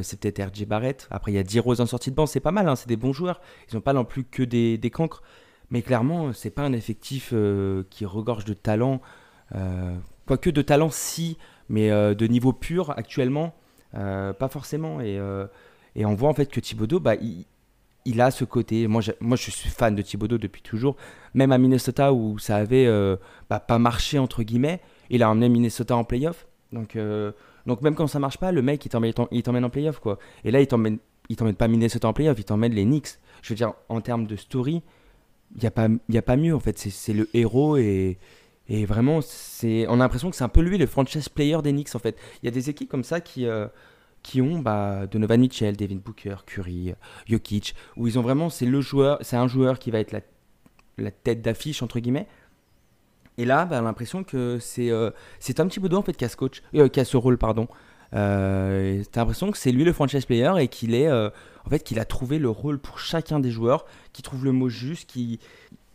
C'est 0.03 0.21
peut-être 0.21 0.43
RJ 0.53 0.67
Barrett. 0.67 1.09
Après, 1.11 1.33
il 1.33 1.37
y 1.37 1.39
a 1.39 1.43
10 1.43 1.61
roses 1.61 1.81
en 1.81 1.87
sortie 1.87 2.11
de 2.11 2.17
banc, 2.17 2.27
c'est 2.27 2.41
pas 2.41 2.53
mal, 2.53 2.69
hein, 2.69 2.77
c'est 2.77 2.89
des 2.89 2.97
bons 2.97 3.15
joueurs. 3.15 3.41
Ils 3.71 3.77
n'ont 3.77 3.81
pas 3.81 3.95
non 3.95 4.05
plus 4.05 4.25
que 4.25 4.43
des, 4.43 4.77
des 4.77 4.91
cancres. 4.91 5.23
Mais 5.71 5.83
clairement, 5.83 6.33
c'est 6.33 6.51
pas 6.51 6.63
un 6.63 6.73
effectif 6.73 7.31
euh, 7.33 7.83
qui 7.91 8.05
regorge 8.05 8.45
de 8.45 8.55
talent. 8.55 9.01
Euh, 9.55 9.97
quoique 10.27 10.51
de 10.51 10.63
talent, 10.63 10.91
si, 10.91 11.39
mais 11.69 11.91
euh, 11.91 12.15
de 12.15 12.27
niveau 12.27 12.53
pur 12.53 12.91
actuellement, 12.97 13.55
pas 13.93 14.49
forcément. 14.49 15.01
Et, 15.01 15.19
et, 15.95 16.05
on 16.05 16.15
voit 16.15 16.29
en 16.29 16.35
fait 16.35 16.47
que 16.47 16.61
Thibodeau, 16.61 17.01
bah, 17.01 17.15
il, 18.05 18.21
a 18.21 18.31
ce 18.31 18.45
côté. 18.45 18.87
Moi 18.87 19.01
moi, 19.21 19.37
je 19.37 19.51
suis 19.51 19.71
fan 19.71 19.95
de 19.95 20.03
Thibodeau 20.03 20.39
depuis 20.39 20.63
toujours. 20.63 20.97
Même 21.35 21.51
à 21.51 21.59
Minnesota 21.59 22.13
où 22.13 22.39
ça 22.39 22.57
avait 22.57 22.87
bah, 23.49 23.59
pas 23.59 23.79
marché, 23.79 24.19
entre 24.19 24.43
guillemets, 24.43 24.81
il 25.09 25.23
a 25.23 25.31
emmené 25.31 25.49
Minnesota 25.49 25.97
en 25.97 26.05
playoff. 26.05 26.47
Donc, 26.73 26.99
donc 27.67 27.81
même 27.81 27.95
quand 27.95 28.07
ça 28.07 28.19
marche 28.19 28.37
pas, 28.37 28.53
le 28.53 28.61
mec, 28.61 28.85
il 28.85 28.91
t'emmène 28.91 29.65
en 29.65 29.71
playoff. 29.71 30.01
Et 30.45 30.51
là, 30.51 30.61
il 30.61 30.67
t'emmène, 30.67 30.99
il 31.31 31.37
t'emmène 31.37 31.57
pas 31.57 31.69
Minnesota 31.69 32.07
en 32.07 32.13
playoff, 32.13 32.39
il 32.39 32.45
t'emmène 32.45 32.73
les 32.73 32.85
Knicks. 32.85 33.19
Je 33.41 33.49
veux 33.49 33.57
dire, 33.57 33.73
en 33.89 34.03
termes 34.03 34.27
de 34.27 34.37
story, 34.37 34.83
il 35.55 35.61
n'y 35.61 35.67
a, 35.67 35.71
pas, 35.71 35.89
a 35.89 36.23
pas 36.23 36.37
mieux 36.37 36.55
en 36.55 36.61
fait. 36.61 36.79
C'est 36.79 37.13
le 37.13 37.29
héros 37.35 37.77
et, 37.77 38.19
et 38.69 38.85
vraiment, 38.85 39.21
on 39.21 39.95
a 39.95 39.97
l'impression 39.97 40.31
que 40.31 40.37
c'est 40.37 40.45
un 40.45 40.49
peu 40.49 40.61
lui 40.61 40.79
le 40.79 40.87
franchise 40.87 41.29
player 41.29 41.59
des 41.63 41.73
Knicks 41.73 41.95
en 41.95 41.99
fait. 41.99 42.17
Il 42.43 42.47
y 42.47 42.49
a 42.49 42.53
des 42.53 42.69
équipes 42.71 42.91
comme 42.91 43.05
ça 43.05 43.21
qui, 43.21 43.47
euh, 43.47 43.69
qui 44.23 44.43
ont 44.43 44.59
bah, 44.59 45.07
Donovan 45.07 45.41
Mitchell, 45.41 45.77
Devin 45.77 45.97
Booker, 45.97 46.37
Curry, 46.47 46.95
Jokic, 47.27 47.75
où 47.97 48.07
ils 48.07 48.19
ont 48.19 48.23
vraiment, 48.23 48.51
c'est 48.51 48.67
le 48.67 48.81
joueur, 48.81 49.19
c'est 49.21 49.37
un 49.37 49.47
joueur 49.47 49.79
qui 49.79 49.91
va 49.91 50.01
être 50.01 50.13
la, 50.13 50.21
la 50.99 51.11
tête 51.11 51.43
d'affiche 51.43 51.83
entre 51.83 52.01
guillemets. 52.01 52.27
Et 53.39 53.45
là, 53.45 53.67
bah, 53.67 53.81
l'impression 53.81 54.25
que 54.25 54.59
c'est 54.59 54.91
euh, 54.91 55.11
c'est 55.39 55.61
un 55.61 55.67
petit 55.67 55.81
peu 55.81 55.95
en 55.95 56.03
fait 56.03 56.15
qui 56.17 56.25
a 56.25 56.29
ce 56.29 56.37
coach, 56.37 56.63
euh, 56.75 56.89
a 56.95 57.05
ce 57.05 57.17
rôle 57.17 57.39
pardon. 57.39 57.69
Euh, 58.15 59.03
T'as 59.13 59.21
l'impression 59.21 59.51
que 59.51 59.59
c'est 59.59 59.73
lui 59.73 59.85
le 59.85 59.93
franchise 59.93 60.25
player 60.25 60.53
et 60.59 60.69
qu'il 60.69 60.95
est 60.95 61.09
en 61.67 61.71
fait, 61.71 61.81
qu'il 61.81 61.99
a 61.99 62.05
trouvé 62.05 62.39
le 62.39 62.49
rôle 62.49 62.79
pour 62.79 62.99
chacun 62.99 63.41
des 63.41 63.51
joueurs, 63.51 63.87
qui 64.13 64.23
trouve 64.23 64.45
le 64.45 64.53
mot 64.53 64.69
juste, 64.69 65.11
qui 65.11 65.41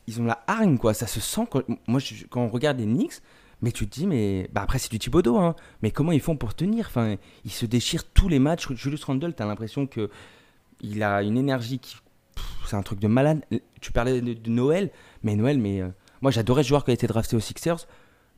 ils 0.07 0.19
ont 0.19 0.25
la 0.25 0.43
hargne 0.47 0.77
quoi. 0.77 0.93
Ça 0.93 1.07
se 1.07 1.19
sent 1.19 1.47
quand, 1.49 1.63
moi 1.87 1.99
quand 2.29 2.41
on 2.41 2.49
regarde 2.49 2.77
les 2.79 2.85
Knicks, 2.85 3.21
mais 3.61 3.71
tu 3.71 3.87
te 3.87 3.93
dis 3.93 4.07
mais 4.07 4.49
bah 4.51 4.61
après 4.61 4.79
c'est 4.79 4.91
du 4.91 4.99
Thibodeau 4.99 5.37
hein. 5.37 5.55
Mais 5.81 5.91
comment 5.91 6.11
ils 6.11 6.21
font 6.21 6.35
pour 6.35 6.53
tenir? 6.53 6.87
Enfin, 6.87 7.15
ils 7.45 7.51
se 7.51 7.65
déchirent 7.65 8.05
tous 8.05 8.27
les 8.27 8.39
matchs. 8.39 8.71
Julius 8.73 9.03
Randle, 9.03 9.33
t'as 9.33 9.45
l'impression 9.45 9.87
que 9.87 10.09
il 10.81 11.03
a 11.03 11.21
une 11.21 11.37
énergie 11.37 11.79
qui 11.79 11.95
c'est 12.65 12.75
un 12.75 12.81
truc 12.81 12.99
de 12.99 13.07
malade. 13.07 13.41
Tu 13.81 13.91
parlais 13.91 14.21
de, 14.21 14.49
Noël, 14.49 14.91
mais 15.23 15.35
Noël, 15.35 15.57
mais 15.59 15.81
euh, 15.81 15.89
moi 16.21 16.31
j'adorais 16.31 16.63
ce 16.63 16.69
joueur 16.69 16.85
qui 16.85 16.91
a 16.91 16.93
été 16.93 17.07
drafté 17.07 17.35
aux 17.35 17.41
Sixers. 17.41 17.87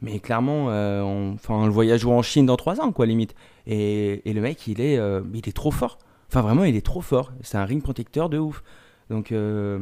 Mais 0.02 0.20
clairement, 0.20 0.70
euh, 0.70 1.02
on, 1.02 1.66
le 1.66 1.72
voyait 1.72 1.98
jouer 1.98 2.12
en 2.14 2.22
Chine 2.22 2.46
dans 2.46 2.58
3 2.58 2.82
ans, 2.82 2.92
quoi, 2.92 3.06
limite. 3.06 3.36
Et, 3.68 4.28
et 4.30 4.34
le 4.34 4.42
mec, 4.42 4.68
il 4.68 4.82
est, 4.82 4.98
euh, 4.98 5.22
il 5.34 5.48
est 5.48 5.56
trop 5.56 5.72
fort. 5.72 5.98
Enfin, 6.34 6.42
vraiment, 6.42 6.64
il 6.64 6.76
est 6.76 6.84
trop 6.84 7.02
fort. 7.02 7.32
C'est 7.44 7.60
un 7.60 7.66
ring 7.66 7.84
protecteur 7.84 8.28
de 8.28 8.40
ouf. 8.40 8.64
Donc, 9.12 9.32
euh, 9.32 9.78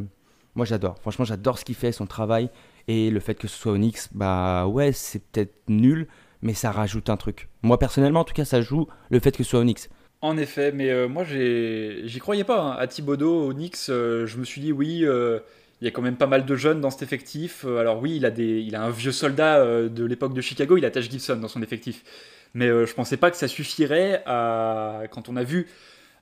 moi, 0.56 0.66
j'adore. 0.66 0.98
Franchement, 1.00 1.24
j'adore 1.24 1.58
ce 1.58 1.64
qu'il 1.64 1.76
fait, 1.76 1.94
son 1.94 2.06
travail. 2.06 2.50
Et 2.90 3.10
le 3.10 3.22
fait 3.22 3.36
que 3.36 3.48
ce 3.48 3.58
soit 3.58 3.72
Onyx, 3.72 4.10
bah 4.12 4.68
ouais, 4.68 4.92
c'est 4.92 5.24
peut-être 5.32 5.54
nul, 5.70 6.08
mais 6.42 6.54
ça 6.54 6.74
rajoute 6.74 7.10
un 7.10 7.16
truc. 7.16 7.48
Moi, 7.62 7.80
personnellement, 7.80 8.20
en 8.20 8.24
tout 8.26 8.34
cas, 8.34 8.44
ça 8.44 8.60
joue 8.60 8.88
le 9.10 9.22
fait 9.22 9.32
que 9.32 9.46
ce 9.46 9.52
soit 9.52 9.62
Onyx. 9.62 9.88
En 10.20 10.38
effet, 10.38 10.74
mais 10.74 10.90
euh, 10.90 11.08
moi, 11.08 11.24
j'y 11.24 12.20
croyais 12.20 12.44
pas. 12.44 12.60
Hein. 12.62 12.76
À 12.78 12.86
Thibodeau, 12.86 13.50
Onyx, 13.50 13.88
euh, 13.90 14.26
je 14.26 14.38
me 14.38 14.44
suis 14.44 14.60
dit, 14.60 14.74
oui, 14.74 15.06
il 15.06 15.86
y 15.86 15.88
a 15.88 15.92
quand 15.92 16.02
même 16.02 16.18
pas 16.18 16.28
mal 16.28 16.46
de 16.46 16.56
jeunes 16.58 16.82
dans 16.82 16.90
cet 16.90 17.02
effectif. 17.02 17.64
Alors, 17.64 18.02
oui, 18.02 18.18
il 18.18 18.26
a, 18.26 18.30
des, 18.30 18.60
il 18.60 18.76
a 18.76 18.84
un 18.84 18.90
vieux 18.90 19.14
soldat 19.14 19.88
de 19.88 20.04
l'époque 20.04 20.34
de 20.34 20.42
Chicago, 20.42 20.76
il 20.76 20.84
a 20.84 20.92
Taj 20.92 21.10
Gibson 21.10 21.38
dans 21.38 21.48
son 21.48 21.64
effectif. 21.64 22.04
Mais 22.56 22.68
je 22.68 22.94
pensais 22.94 23.16
pas 23.16 23.32
que 23.32 23.38
ça 23.38 23.48
suffirait 23.48 24.22
à. 24.26 25.04
Quand 25.12 25.30
on 25.30 25.38
a 25.38 25.44
vu 25.44 25.68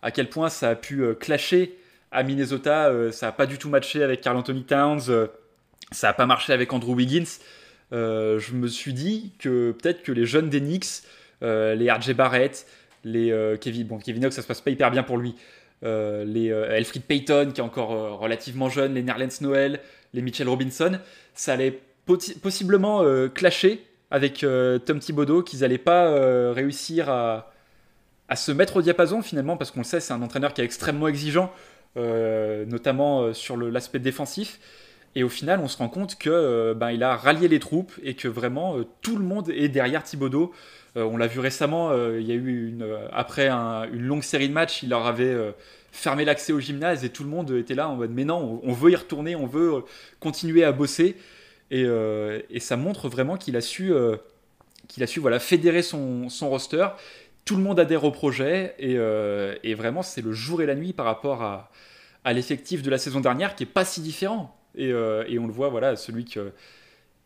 à 0.01 0.11
quel 0.11 0.29
point 0.29 0.49
ça 0.49 0.69
a 0.69 0.75
pu 0.75 1.01
euh, 1.01 1.13
clasher 1.13 1.77
à 2.11 2.23
Minnesota. 2.23 2.89
Euh, 2.89 3.11
ça 3.11 3.27
n'a 3.27 3.31
pas 3.31 3.45
du 3.45 3.57
tout 3.57 3.69
matché 3.69 4.03
avec 4.03 4.21
Carl 4.21 4.37
Anthony 4.37 4.63
Towns. 4.63 5.01
Euh, 5.09 5.27
ça 5.91 6.07
n'a 6.07 6.13
pas 6.13 6.25
marché 6.25 6.53
avec 6.53 6.71
Andrew 6.71 6.93
Wiggins. 6.93 7.39
je 7.91 8.53
me 8.53 8.67
suis 8.67 8.93
dit 8.93 9.31
que 9.39 9.71
peut-être 9.71 10.03
que 10.03 10.11
les 10.11 10.25
jeunes 10.25 10.49
des 10.49 10.59
Knicks, 10.61 11.03
les 11.41 11.91
RJ 11.91 12.13
Barrett, 12.13 12.67
les 13.03 13.57
Kevin, 13.59 13.87
bon, 13.87 13.97
Kevin 13.97 14.21
Knox, 14.21 14.35
ça 14.35 14.43
se 14.43 14.47
passe 14.47 14.61
pas 14.61 14.69
hyper 14.69 14.91
bien 14.91 15.01
pour 15.01 15.17
lui. 15.17 15.33
les 15.81 16.47
Elfrid 16.49 17.01
Payton, 17.01 17.53
qui 17.55 17.59
est 17.59 17.63
encore 17.63 18.19
relativement 18.19 18.69
jeune, 18.69 18.93
les 18.93 19.01
Nerlens 19.01 19.41
Noel, 19.41 19.79
les 20.13 20.21
Mitchell 20.21 20.47
Robinson, 20.47 20.99
ça 21.33 21.53
allait 21.53 21.79
possiblement 22.05 23.03
clasher 23.33 23.83
avec 24.11 24.45
Tom 24.85 24.99
Thibodeau, 24.99 25.41
qu'ils 25.41 25.61
n'allaient 25.61 25.79
pas 25.79 26.53
réussir 26.53 27.09
à, 27.09 27.51
à, 28.29 28.35
se 28.35 28.51
mettre 28.51 28.77
au 28.77 28.81
diapason 28.81 29.21
finalement, 29.21 29.57
parce 29.57 29.71
qu'on 29.71 29.81
le 29.81 29.85
sait, 29.85 29.99
c'est 29.99 30.13
un 30.13 30.21
entraîneur 30.21 30.53
qui 30.53 30.61
est 30.61 30.65
extrêmement 30.65 31.07
exigeant, 31.07 31.51
notamment 31.95 33.33
sur 33.33 33.57
l'aspect 33.57 33.99
défensif. 33.99 34.59
Et 35.15 35.23
au 35.23 35.29
final, 35.29 35.59
on 35.59 35.67
se 35.67 35.77
rend 35.77 35.89
compte 35.89 36.17
que 36.17 36.73
ben, 36.73 36.91
il 36.91 37.03
a 37.03 37.15
rallié 37.15 37.47
les 37.47 37.59
troupes 37.59 37.91
et 38.03 38.13
que 38.13 38.27
vraiment 38.27 38.77
tout 39.01 39.17
le 39.17 39.23
monde 39.23 39.49
est 39.49 39.67
derrière 39.67 40.03
Thibodeau. 40.03 40.53
on 40.95 41.17
l'a 41.17 41.27
vu 41.27 41.39
récemment, 41.39 41.91
il 42.13 42.25
y 42.25 42.31
a 42.31 42.35
eu 42.35 42.69
une, 42.69 42.85
après 43.11 43.49
une 43.49 44.03
longue 44.03 44.23
série 44.23 44.47
de 44.47 44.53
matchs, 44.53 44.83
il 44.83 44.89
leur 44.89 45.07
avait 45.07 45.35
fermer 45.91 46.25
l'accès 46.25 46.53
au 46.53 46.59
gymnase 46.59 47.03
et 47.03 47.09
tout 47.09 47.23
le 47.23 47.29
monde 47.29 47.51
était 47.51 47.75
là 47.75 47.89
en 47.89 47.95
mode 47.95 48.11
mais 48.11 48.25
non, 48.25 48.61
on 48.63 48.73
veut 48.73 48.91
y 48.91 48.95
retourner, 48.95 49.35
on 49.35 49.45
veut 49.47 49.75
euh, 49.75 49.81
continuer 50.19 50.63
à 50.63 50.71
bosser. 50.71 51.15
Et, 51.71 51.83
euh, 51.85 52.41
et 52.49 52.59
ça 52.59 52.77
montre 52.77 53.09
vraiment 53.09 53.37
qu'il 53.37 53.55
a 53.55 53.61
su, 53.61 53.93
euh, 53.93 54.17
qu'il 54.87 55.03
a 55.03 55.07
su 55.07 55.19
voilà, 55.19 55.39
fédérer 55.39 55.83
son, 55.83 56.29
son, 56.29 56.49
roster. 56.49 56.87
Tout 57.45 57.55
le 57.55 57.63
monde 57.63 57.79
adhère 57.79 58.03
au 58.03 58.11
projet 58.11 58.75
et, 58.77 58.93
et 59.63 59.73
vraiment 59.73 60.03
c'est 60.03 60.21
le 60.21 60.33
jour 60.33 60.61
et 60.61 60.67
la 60.67 60.75
nuit 60.75 60.93
par 60.93 61.05
rapport 61.05 61.41
à, 61.41 61.71
l'effectif 62.31 62.83
de 62.83 62.91
la 62.91 62.99
saison 62.99 63.21
dernière 63.21 63.55
qui 63.55 63.63
est 63.63 63.65
pas 63.65 63.85
si 63.85 64.01
différent. 64.01 64.55
Et, 64.75 64.89
et 64.89 65.39
on 65.39 65.47
le 65.47 65.53
voit, 65.53 65.69
voilà, 65.69 65.95
celui 65.95 66.25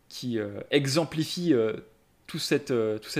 qui 0.07 0.39
exemplifie 0.71 1.53
tout, 2.25 2.39
cet 2.39 2.71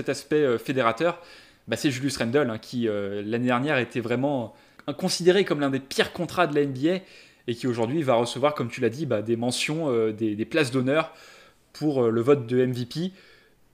aspect 0.08 0.56
fédérateur, 0.56 1.20
bah, 1.68 1.76
c'est 1.76 1.90
Julius 1.90 2.16
Randle 2.16 2.48
hein, 2.48 2.58
qui 2.58 2.88
l'année 2.88 3.46
dernière 3.46 3.76
était 3.76 4.00
vraiment 4.00 4.54
considéré 4.92 5.44
comme 5.44 5.60
l'un 5.60 5.70
des 5.70 5.80
pires 5.80 6.12
contrats 6.12 6.46
de 6.46 6.54
la 6.54 6.66
NBA 6.66 7.00
et 7.46 7.54
qui 7.54 7.66
aujourd'hui 7.66 8.02
va 8.02 8.14
recevoir, 8.14 8.54
comme 8.54 8.68
tu 8.68 8.80
l'as 8.80 8.90
dit, 8.90 9.06
bah, 9.06 9.22
des 9.22 9.36
mentions, 9.36 9.90
euh, 9.90 10.12
des, 10.12 10.44
places 10.44 10.70
d'honneur 10.70 11.12
pour 11.72 12.04
euh, 12.04 12.10
le 12.10 12.20
vote 12.20 12.46
de 12.46 12.64
MVP 12.64 13.12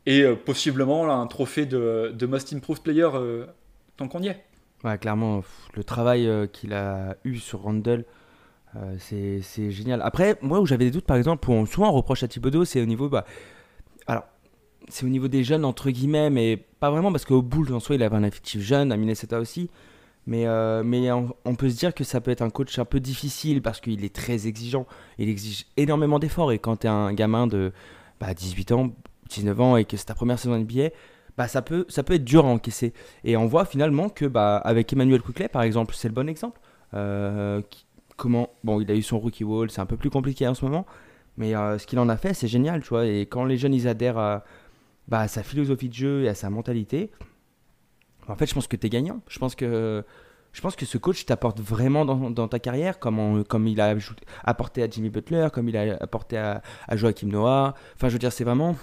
et 0.06 0.22
euh, 0.22 0.34
possiblement 0.34 1.10
un 1.10 1.26
trophée 1.26 1.66
de, 1.66 2.26
Most 2.26 2.52
Improved 2.52 2.82
Player 2.82 3.08
tant 3.96 4.08
qu'on 4.08 4.22
y 4.22 4.28
est. 4.28 4.44
Ouais, 4.84 4.96
clairement, 4.96 5.42
le 5.74 5.84
travail 5.84 6.28
qu'il 6.52 6.72
a 6.72 7.16
eu 7.24 7.36
sur 7.36 7.62
Randall, 7.62 8.04
c'est 8.98 9.42
génial. 9.70 10.00
Après, 10.02 10.38
moi 10.40 10.60
où 10.60 10.66
j'avais 10.66 10.86
des 10.86 10.90
doutes, 10.90 11.06
par 11.06 11.16
exemple, 11.16 11.44
pour 11.44 11.68
souvent 11.68 11.90
on 11.90 11.92
reproche 11.92 12.22
à 12.22 12.28
Thibodeau, 12.28 12.64
c'est 12.64 12.80
au 12.80 12.86
niveau. 12.86 13.08
Bah, 13.08 13.26
alors, 14.06 14.24
c'est 14.88 15.04
au 15.04 15.08
niveau 15.08 15.28
des 15.28 15.44
jeunes, 15.44 15.64
entre 15.64 15.90
guillemets, 15.90 16.30
mais 16.30 16.56
pas 16.56 16.90
vraiment, 16.90 17.12
parce 17.12 17.24
qu'au 17.24 17.42
Bulls, 17.42 17.72
en 17.72 17.80
soi, 17.80 17.96
il 17.96 18.02
avait 18.02 18.16
un 18.16 18.24
effectif 18.24 18.60
jeune, 18.60 18.92
à 18.92 18.96
Minnesota 18.96 19.38
aussi. 19.38 19.70
Mais, 20.26 20.46
euh, 20.46 20.82
mais 20.84 21.10
on, 21.10 21.54
peut 21.56 21.70
se 21.70 21.76
dire 21.76 21.94
que 21.94 22.04
ça 22.04 22.20
peut 22.20 22.30
être 22.30 22.42
un 22.42 22.50
coach 22.50 22.78
un 22.78 22.84
peu 22.84 23.00
difficile 23.00 23.62
parce 23.62 23.80
qu'il 23.80 24.04
est 24.04 24.14
très 24.14 24.46
exigeant. 24.46 24.86
Il 25.18 25.28
exige 25.28 25.66
énormément 25.76 26.18
d'efforts. 26.18 26.52
Et 26.52 26.58
quand 26.58 26.76
tu 26.76 26.86
es 26.86 26.90
un 26.90 27.12
gamin 27.12 27.46
de 27.46 27.72
18 28.20 28.68
bah, 28.68 28.76
ans, 28.76 28.90
19 29.30 29.60
ans 29.60 29.76
et 29.76 29.84
que 29.84 29.96
c'est 29.96 30.06
ta 30.06 30.14
première 30.14 30.38
saison 30.38 30.58
NBA, 30.58 30.90
bah, 31.36 31.48
ça, 31.48 31.62
peut, 31.62 31.86
ça 31.88 32.02
peut 32.02 32.14
être 32.14 32.24
dur 32.24 32.44
à 32.44 32.48
encaisser. 32.48 32.92
Et 33.24 33.36
on 33.36 33.46
voit 33.46 33.64
finalement 33.64 34.08
que 34.08 34.26
bah, 34.26 34.56
avec 34.58 34.92
Emmanuel 34.92 35.22
Quickley, 35.22 35.48
par 35.48 35.62
exemple, 35.62 35.94
c'est 35.96 36.08
le 36.08 36.14
bon 36.14 36.28
exemple. 36.28 36.60
Euh, 36.94 37.62
comment 38.16 38.50
Bon, 38.64 38.80
il 38.80 38.90
a 38.90 38.94
eu 38.94 39.02
son 39.02 39.18
rookie 39.18 39.44
wall, 39.44 39.70
c'est 39.70 39.80
un 39.80 39.86
peu 39.86 39.96
plus 39.96 40.10
compliqué 40.10 40.46
en 40.46 40.54
ce 40.54 40.64
moment. 40.64 40.86
Mais 41.36 41.54
euh, 41.54 41.78
ce 41.78 41.86
qu'il 41.86 41.98
en 41.98 42.08
a 42.08 42.16
fait, 42.16 42.34
c'est 42.34 42.48
génial. 42.48 42.82
Tu 42.82 42.88
vois, 42.88 43.06
et 43.06 43.22
quand 43.22 43.44
les 43.44 43.56
jeunes 43.56 43.74
ils 43.74 43.88
adhèrent 43.88 44.18
à, 44.18 44.44
bah, 45.08 45.20
à 45.20 45.28
sa 45.28 45.42
philosophie 45.42 45.88
de 45.88 45.94
jeu 45.94 46.24
et 46.24 46.28
à 46.28 46.34
sa 46.34 46.50
mentalité, 46.50 47.10
en 48.28 48.36
fait, 48.36 48.46
je 48.46 48.54
pense 48.54 48.66
que 48.66 48.76
tu 48.76 48.86
es 48.86 48.90
gagnant. 48.90 49.20
Je 49.28 49.38
pense 49.38 49.54
que, 49.54 50.04
je 50.52 50.60
pense 50.60 50.76
que 50.76 50.84
ce 50.84 50.98
coach 50.98 51.24
t'apporte 51.26 51.60
vraiment 51.60 52.04
dans, 52.04 52.48
ta 52.48 52.58
carrière, 52.58 52.98
comme, 52.98 53.44
comme 53.44 53.66
il 53.66 53.80
a 53.80 53.94
apporté 54.44 54.82
à 54.82 54.90
Jimmy 54.90 55.10
Butler, 55.10 55.48
comme 55.52 55.68
il 55.68 55.76
a 55.76 55.96
apporté 56.00 56.36
à, 56.38 56.62
Joachim 56.92 57.28
Noah. 57.28 57.74
Enfin, 57.96 58.08
je 58.08 58.14
veux 58.14 58.18
dire, 58.18 58.32
c'est 58.32 58.44
vraiment. 58.44 58.76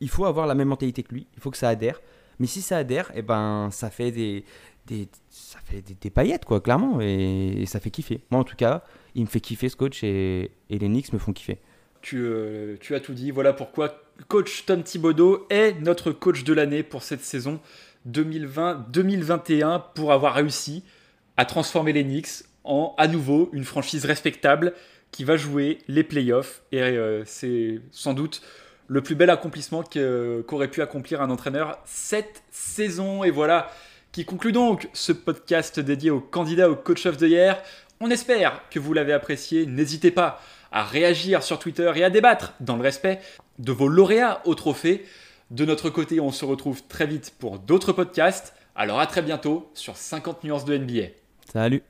Il 0.00 0.08
faut 0.08 0.24
avoir 0.24 0.46
la 0.46 0.54
même 0.54 0.68
mentalité 0.68 1.02
que 1.02 1.12
lui. 1.14 1.26
Il 1.34 1.40
faut 1.40 1.50
que 1.50 1.56
ça 1.56 1.68
adhère. 1.68 2.00
Mais 2.38 2.46
si 2.46 2.60
ça 2.62 2.78
adhère, 2.78 3.10
eh 3.14 3.22
ben, 3.22 3.68
ça 3.72 3.90
fait 3.90 4.10
des, 4.10 4.44
des 4.86 5.08
ça 5.30 5.58
fait 5.64 5.82
des, 5.82 6.10
paillettes, 6.10 6.44
quoi, 6.44 6.60
clairement. 6.60 7.00
Et, 7.00 7.64
ça 7.66 7.80
fait 7.80 7.90
kiffer. 7.90 8.20
Moi, 8.30 8.40
en 8.40 8.44
tout 8.44 8.56
cas, 8.56 8.82
il 9.14 9.22
me 9.22 9.26
fait 9.26 9.40
kiffer 9.40 9.68
ce 9.68 9.76
coach 9.76 10.04
et, 10.04 10.50
et 10.70 10.78
les 10.78 10.88
Knicks 10.88 11.12
me 11.12 11.18
font 11.18 11.32
kiffer. 11.32 11.58
Tu, 12.02 12.18
euh, 12.18 12.76
tu 12.80 12.94
as 12.94 13.00
tout 13.00 13.14
dit. 13.14 13.30
Voilà 13.30 13.52
pourquoi 13.52 14.02
coach 14.28 14.64
Tom 14.66 14.82
Thibodeau 14.82 15.46
est 15.50 15.80
notre 15.80 16.12
coach 16.12 16.44
de 16.44 16.52
l'année 16.52 16.82
pour 16.82 17.02
cette 17.02 17.22
saison. 17.22 17.60
2020-2021 18.08 19.82
pour 19.94 20.12
avoir 20.12 20.34
réussi 20.34 20.84
à 21.36 21.44
transformer 21.44 21.92
les 21.92 22.04
Knicks 22.04 22.44
en 22.64 22.94
à 22.98 23.08
nouveau 23.08 23.50
une 23.52 23.64
franchise 23.64 24.04
respectable 24.04 24.74
qui 25.10 25.24
va 25.24 25.36
jouer 25.36 25.78
les 25.88 26.04
playoffs. 26.04 26.62
Et 26.72 26.80
euh, 26.82 27.24
c'est 27.24 27.80
sans 27.90 28.14
doute 28.14 28.42
le 28.88 29.00
plus 29.00 29.14
bel 29.14 29.30
accomplissement 29.30 29.82
qu'aurait 29.82 30.68
pu 30.68 30.82
accomplir 30.82 31.22
un 31.22 31.30
entraîneur 31.30 31.78
cette 31.84 32.42
saison. 32.50 33.24
Et 33.24 33.30
voilà 33.30 33.70
qui 34.12 34.24
conclut 34.24 34.52
donc 34.52 34.88
ce 34.92 35.12
podcast 35.12 35.78
dédié 35.78 36.10
aux 36.10 36.20
candidats 36.20 36.70
au 36.70 36.76
Coach 36.76 37.06
of 37.06 37.16
the 37.18 37.22
Year. 37.22 37.60
On 38.00 38.10
espère 38.10 38.62
que 38.70 38.78
vous 38.78 38.92
l'avez 38.92 39.12
apprécié. 39.12 39.66
N'hésitez 39.66 40.10
pas 40.10 40.40
à 40.72 40.84
réagir 40.84 41.42
sur 41.42 41.58
Twitter 41.58 41.90
et 41.96 42.04
à 42.04 42.10
débattre 42.10 42.54
dans 42.60 42.76
le 42.76 42.82
respect 42.82 43.20
de 43.58 43.72
vos 43.72 43.88
lauréats 43.88 44.40
au 44.44 44.54
trophée. 44.54 45.04
De 45.50 45.64
notre 45.64 45.90
côté, 45.90 46.18
on 46.20 46.32
se 46.32 46.44
retrouve 46.44 46.82
très 46.88 47.06
vite 47.06 47.34
pour 47.38 47.58
d'autres 47.58 47.92
podcasts. 47.92 48.54
Alors 48.74 49.00
à 49.00 49.06
très 49.06 49.22
bientôt 49.22 49.70
sur 49.74 49.96
50 49.96 50.44
nuances 50.44 50.64
de 50.64 50.76
NBA. 50.76 51.08
Salut 51.52 51.82